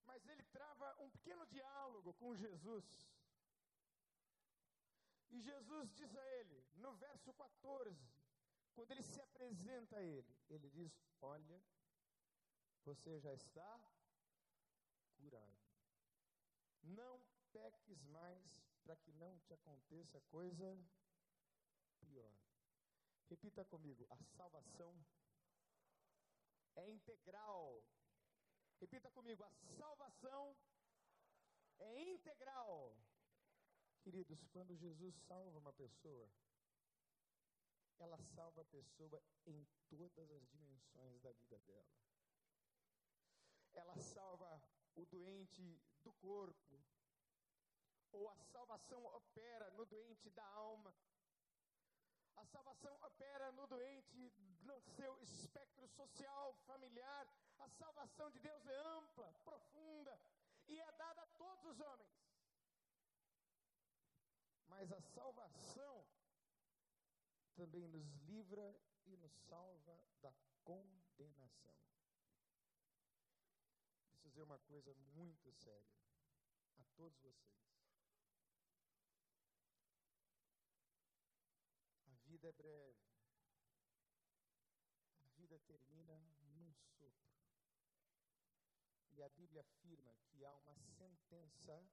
[0.08, 2.86] Mas ele trava um pequeno diálogo com Jesus.
[5.30, 8.10] E Jesus diz a ele, no verso 14,
[8.74, 11.62] quando ele se apresenta a ele, ele diz: Olha,
[12.84, 13.70] você já está
[15.18, 15.58] curado.
[16.82, 17.20] Não
[17.52, 20.68] peques mais para que não te aconteça coisa
[22.00, 22.32] pior.
[23.28, 24.98] Repita comigo: a salvação
[26.76, 27.84] é integral.
[28.80, 30.56] Repita comigo: a salvação
[31.78, 32.96] é integral.
[34.02, 36.30] Queridos, quando Jesus salva uma pessoa,
[37.98, 41.88] ela salva a pessoa em todas as dimensões da vida dela.
[43.74, 44.62] Ela salva
[44.94, 46.80] o doente do corpo,
[48.12, 50.94] ou a salvação opera no doente da alma.
[52.38, 54.32] A salvação opera no doente
[54.62, 57.26] no seu espectro social, familiar.
[57.58, 60.20] A salvação de Deus é ampla, profunda
[60.68, 62.12] e é dada a todos os homens.
[64.68, 66.06] Mas a salvação
[67.56, 70.32] também nos livra e nos salva da
[70.62, 71.74] condenação.
[74.10, 75.98] Preciso dizer uma coisa muito séria
[76.78, 77.77] a todos vocês.
[82.38, 82.96] Vida é breve.
[85.24, 87.34] A vida termina num sopro.
[89.10, 91.84] E a Bíblia afirma que há uma sentença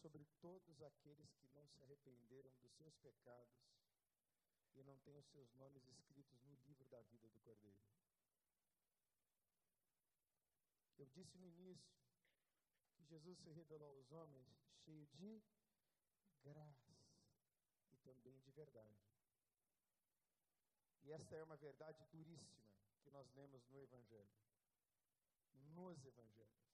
[0.00, 3.58] sobre todos aqueles que não se arrependeram dos seus pecados
[4.76, 7.82] e não têm os seus nomes escritos no livro da vida do Cordeiro.
[10.98, 12.00] Eu disse no início
[12.94, 14.46] que Jesus se revelou aos homens
[14.84, 15.42] cheio de
[16.42, 16.91] graça
[18.12, 18.96] também de verdade.
[21.02, 22.62] E esta é uma verdade duríssima
[23.02, 24.36] que nós lemos no Evangelho,
[25.74, 26.72] nos Evangelhos,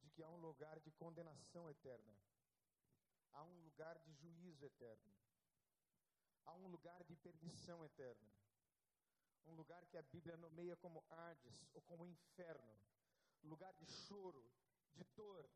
[0.00, 2.14] de que há um lugar de condenação eterna,
[3.32, 5.12] há um lugar de juízo eterno,
[6.44, 8.30] há um lugar de perdição eterna,
[9.46, 12.78] um lugar que a Bíblia nomeia como Hades ou como inferno,
[13.42, 14.50] lugar de choro,
[14.94, 15.48] de dor,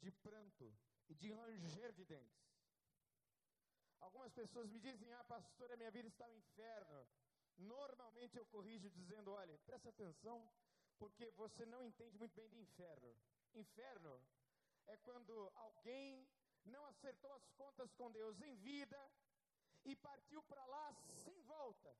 [0.00, 0.76] de pranto
[1.08, 2.51] e de ranger de dentes.
[4.06, 7.06] Algumas pessoas me dizem, ah, pastor, a minha vida está no inferno.
[7.56, 10.36] Normalmente eu corrijo dizendo, olha, presta atenção,
[10.98, 13.16] porque você não entende muito bem de inferno.
[13.54, 14.12] Inferno
[14.86, 16.28] é quando alguém
[16.64, 19.00] não acertou as contas com Deus em vida
[19.84, 20.94] e partiu para lá
[21.24, 21.96] sem volta.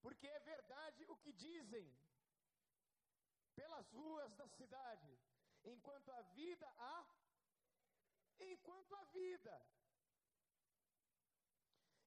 [0.00, 1.86] Porque é verdade o que dizem
[3.54, 5.18] pelas ruas da cidade.
[5.64, 7.04] Enquanto a vida há
[8.40, 9.62] enquanto a vida.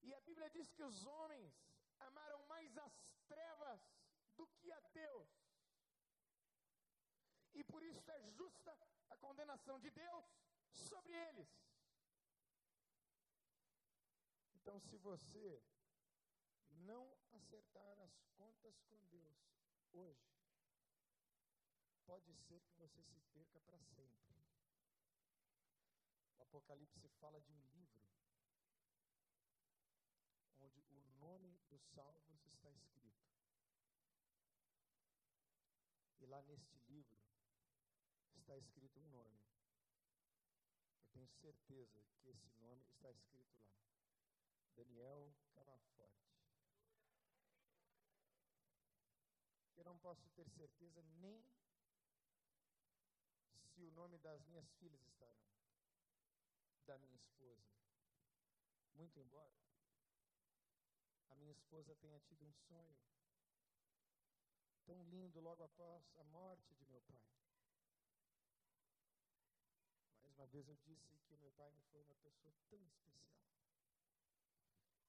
[0.01, 1.53] E a Bíblia diz que os homens
[1.99, 2.93] amaram mais as
[3.27, 3.81] trevas
[4.35, 5.29] do que a Deus.
[7.53, 8.77] E por isso é justa
[9.09, 10.25] a condenação de Deus
[10.71, 11.49] sobre eles.
[14.55, 15.61] Então, se você
[16.69, 19.37] não acertar as contas com Deus
[19.91, 20.31] hoje,
[22.05, 24.21] pode ser que você se perca para sempre.
[26.51, 28.05] Apocalipse fala de um livro
[30.59, 33.31] onde o nome dos salvos está escrito.
[36.19, 37.17] E lá neste livro
[38.35, 39.39] está escrito um nome.
[40.99, 43.71] Eu tenho certeza que esse nome está escrito lá.
[44.75, 46.35] Daniel Camaforte.
[49.77, 51.45] Eu não posso ter certeza nem
[53.73, 55.50] se o nome das minhas filhas estarão,
[56.85, 57.71] da minha esposa.
[58.93, 59.55] Muito embora
[61.29, 62.97] a minha esposa tenha tido um sonho
[64.85, 67.23] tão lindo logo após a morte de meu pai.
[70.21, 73.31] Mais uma vez eu disse que meu pai me foi uma pessoa tão especial.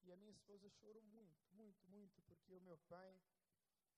[0.03, 3.21] E a minha esposa chorou muito, muito, muito, porque o meu pai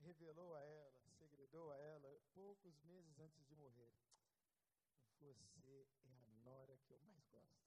[0.01, 3.93] revelou a ela, segredou a ela, poucos meses antes de morrer:
[5.19, 5.33] Você
[5.67, 6.15] é a
[6.45, 7.65] nora que eu mais gosto.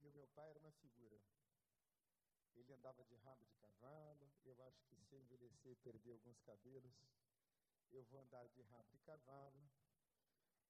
[0.00, 1.20] E o meu pai era uma figura.
[2.54, 4.30] Ele andava de rabo de cavalo.
[4.44, 6.94] Eu acho que se eu envelhecer e perder alguns cabelos,
[7.90, 9.68] eu vou andar de rabo de cavalo.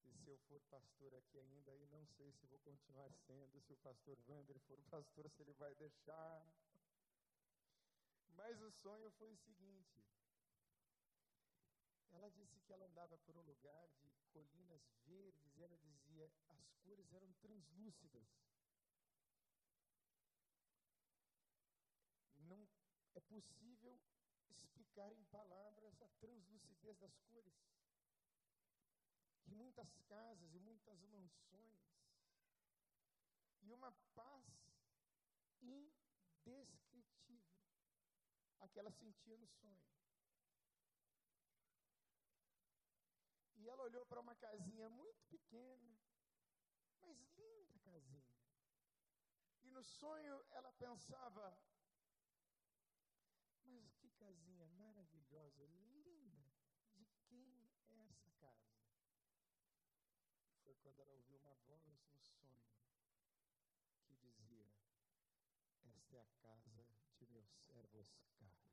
[0.03, 3.61] E se eu for pastor aqui ainda, aí não sei se vou continuar sendo.
[3.61, 6.45] Se o pastor Wander for pastor, se ele vai deixar.
[8.29, 10.03] Mas o sonho foi o seguinte:
[12.11, 16.71] ela disse que ela andava por um lugar de colinas verdes e ela dizia as
[16.83, 18.27] cores eram translúcidas.
[22.37, 22.67] Não
[23.35, 23.99] é possível
[24.49, 27.53] explicar em palavras a translucidez das cores.
[29.47, 31.83] E muitas casas e muitas mansões.
[33.61, 34.45] E uma paz
[35.61, 37.59] indescritível
[38.59, 39.83] a que ela sentia no sonho.
[43.57, 45.99] E ela olhou para uma casinha muito pequena,
[47.01, 48.23] mas linda casinha.
[49.63, 51.57] E no sonho ela pensava:
[53.65, 56.45] mas que casinha maravilhosa, linda.
[56.95, 58.73] De quem é essa casa?
[60.63, 62.57] Foi quando ela ouviu uma voz no sonho
[64.05, 64.71] que dizia:
[66.15, 66.87] É a casa
[67.17, 68.71] de meu servo Oscar.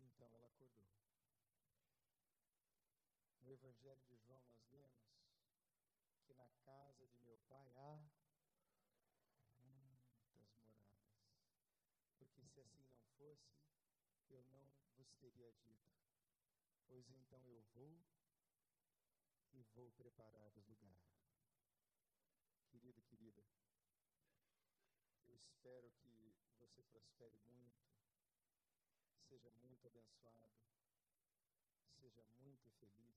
[0.00, 0.90] Então ela acordou.
[3.40, 5.06] No Evangelho de João nós lemos
[6.24, 8.02] que na casa de meu pai há
[9.60, 10.82] muitas moradas.
[12.18, 13.62] Porque se assim não fosse,
[14.28, 15.94] eu não vos teria dito.
[16.88, 18.02] Pois então eu vou
[19.52, 20.98] e vou preparar-vos lugar.
[22.70, 23.42] Querido, querida,
[25.26, 27.86] eu espero que você prospere muito,
[29.28, 30.58] seja muito abençoado,
[32.00, 33.16] seja muito feliz.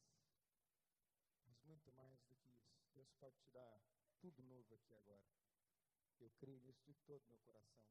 [1.45, 3.81] Mas muito mais do que isso, Deus pode te dar
[4.19, 5.25] tudo novo aqui agora.
[6.19, 7.81] Eu creio nisso de todo meu coração.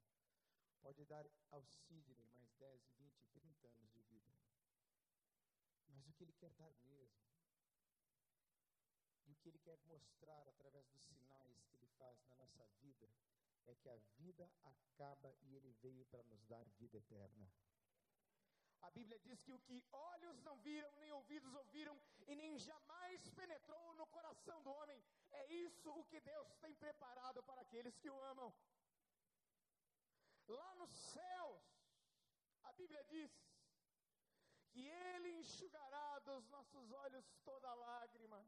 [0.81, 4.33] Pode dar ao Sidney mais 10, 20, 30 anos de vida.
[5.89, 7.29] Mas o que ele quer dar mesmo,
[9.27, 13.11] e o que ele quer mostrar através dos sinais que ele faz na nossa vida,
[13.67, 17.51] é que a vida acaba e ele veio para nos dar vida eterna.
[18.83, 23.29] A Bíblia diz que o que olhos não viram, nem ouvidos ouviram, e nem jamais
[23.31, 28.09] penetrou no coração do homem, é isso o que Deus tem preparado para aqueles que
[28.09, 28.53] o amam.
[30.49, 31.63] Lá nos céus,
[32.65, 33.31] a Bíblia diz
[34.71, 38.45] que Ele enxugará dos nossos olhos toda lágrima.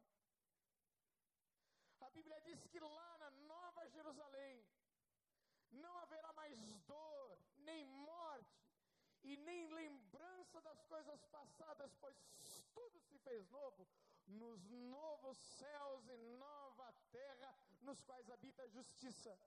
[2.00, 4.66] A Bíblia diz que lá na Nova Jerusalém
[5.72, 8.62] não haverá mais dor, nem morte,
[9.24, 12.16] e nem lembrança das coisas passadas, pois
[12.74, 13.88] tudo se fez novo
[14.26, 19.38] nos novos céus e nova terra, nos quais habita a justiça,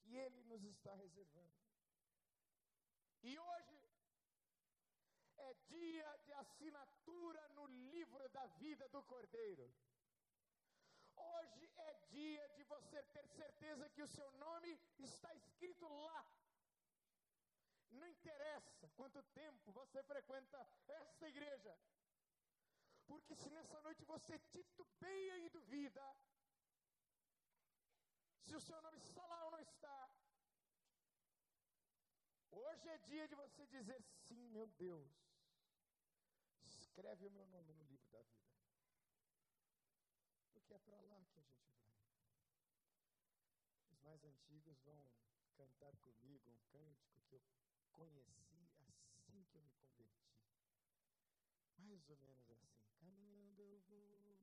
[0.00, 1.58] que Ele nos está reservando.
[3.22, 3.78] E hoje
[5.38, 9.72] é dia de assinatura no livro da vida do Cordeiro.
[11.16, 12.37] Hoje é dia
[12.74, 16.20] você ter certeza que o seu nome está escrito lá.
[17.90, 20.58] Não interessa quanto tempo você frequenta
[20.88, 21.78] esta igreja.
[23.06, 26.04] Porque se nessa noite você titubeia e duvida,
[28.44, 30.10] se o seu nome está lá ou não está,
[32.50, 35.10] hoje é dia de você dizer sim, meu Deus.
[36.98, 38.48] Escreve o meu nome no livro da vida.
[40.52, 41.94] Porque é para lá que a gente vai.
[43.90, 45.04] Os mais antigos vão
[45.56, 47.42] cantar comigo um cântico que eu
[47.92, 48.86] conheci assim
[49.18, 50.06] que eu me converti.
[51.76, 52.68] Mais ou menos assim.
[53.00, 54.36] Caminhando eu vou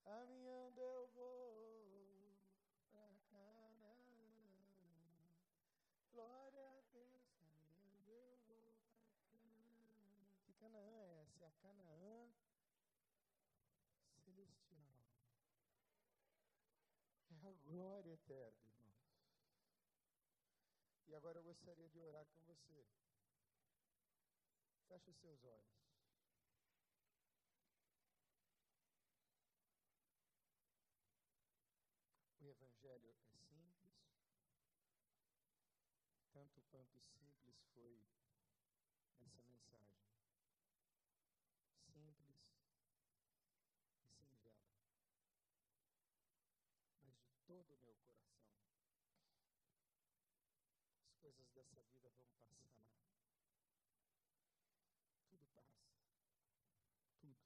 [0.05, 2.37] Caminhando eu vou
[2.91, 3.97] para Canaã.
[6.13, 10.27] Glória a Deus, caminhando eu vou para Canaã.
[10.45, 11.45] Que Canaã é essa?
[11.45, 12.33] É a Canaã
[14.25, 15.05] celestial.
[17.31, 18.91] É a glória eterna, irmãos.
[21.07, 22.85] E agora eu gostaria de orar com você.
[24.89, 25.81] Feche os seus olhos.
[32.41, 33.95] O Evangelho é simples,
[36.33, 38.03] tanto quanto simples foi
[39.21, 40.01] essa mensagem.
[41.93, 42.49] Simples
[43.93, 44.67] e singela.
[47.05, 48.51] Mas de todo o meu coração.
[51.05, 52.11] As coisas dessa vida
[52.51, 52.87] vão passar.
[55.29, 55.91] Tudo passa.
[57.21, 57.37] Tudo.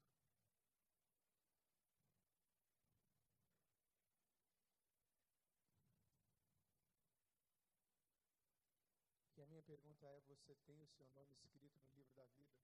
[9.37, 12.55] E a minha pergunta é: você tem o seu nome escrito no livro da vida?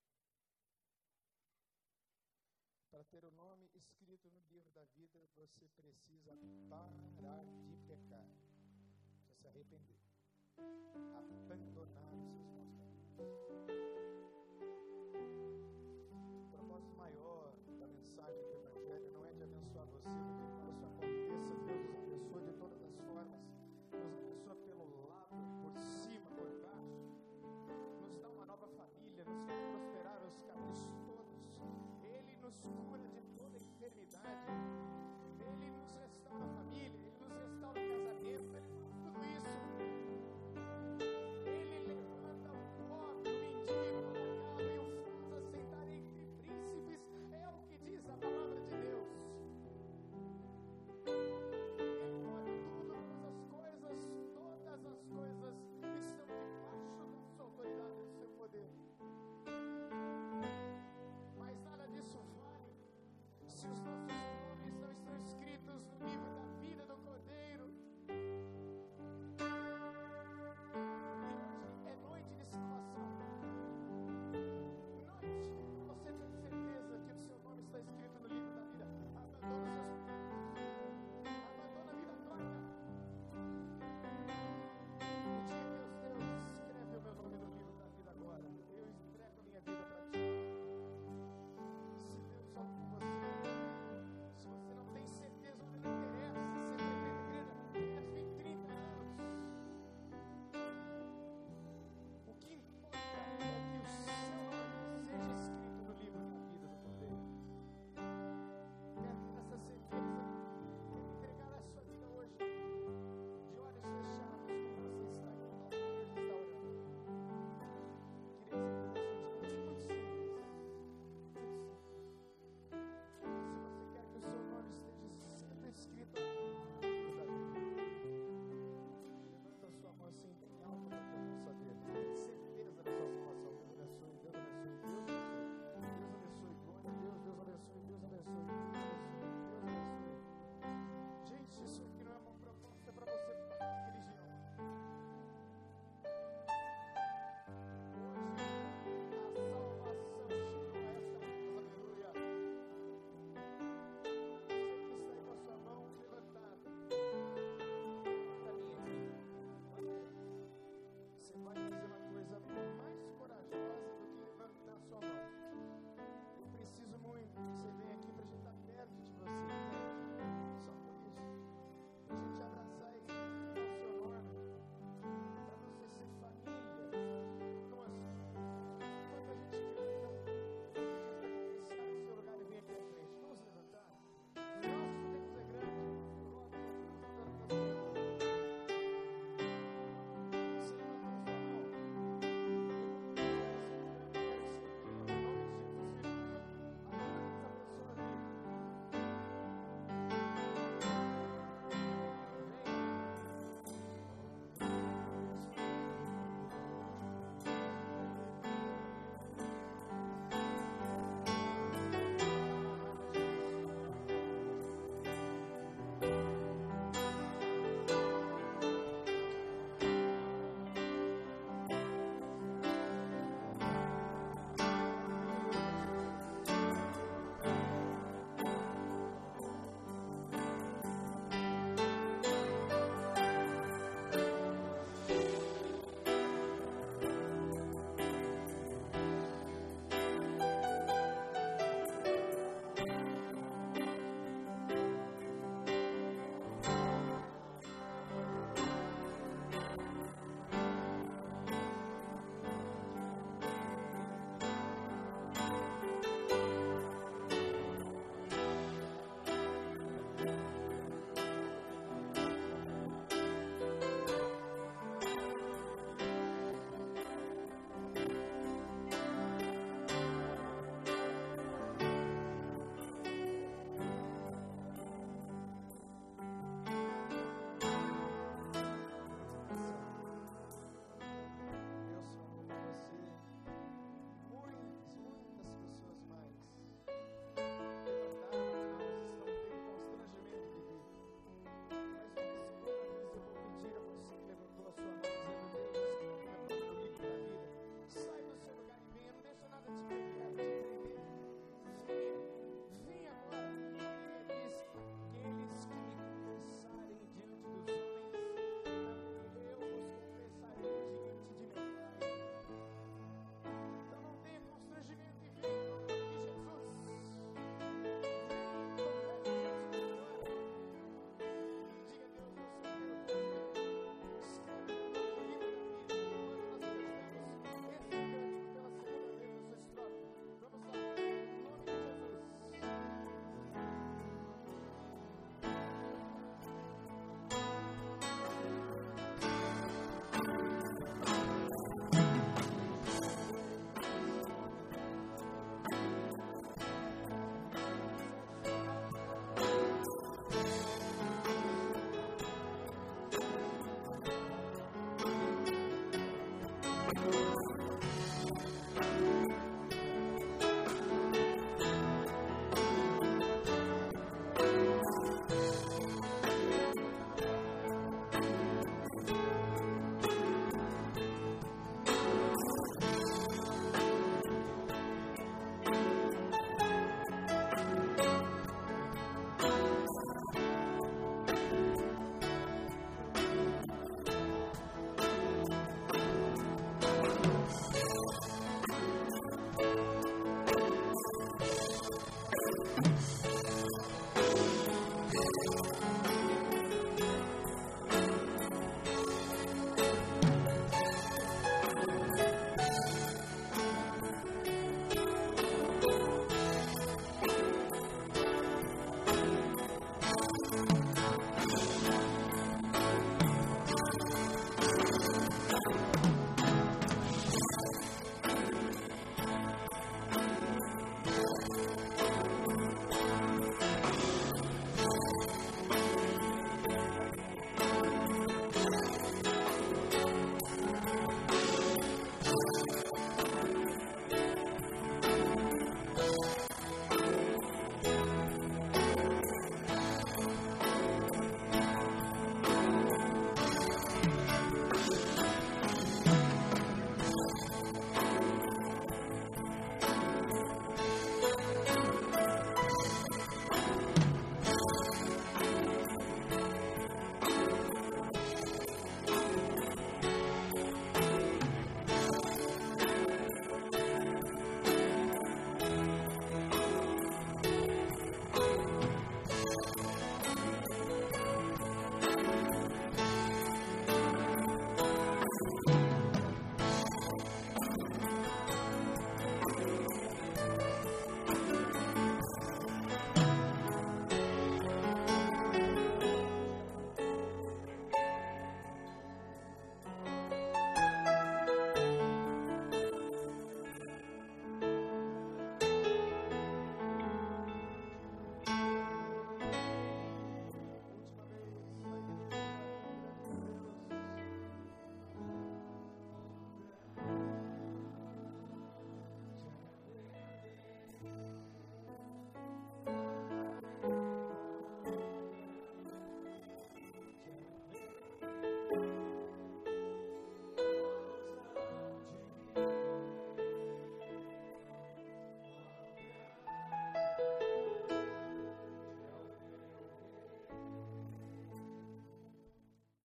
[2.89, 6.37] Para ter o nome escrito no livro da vida, você precisa
[6.69, 8.27] parar de pecar.
[8.27, 10.10] Precisa se arrepender.
[10.57, 12.41] Abandonar os seus maus caminhos.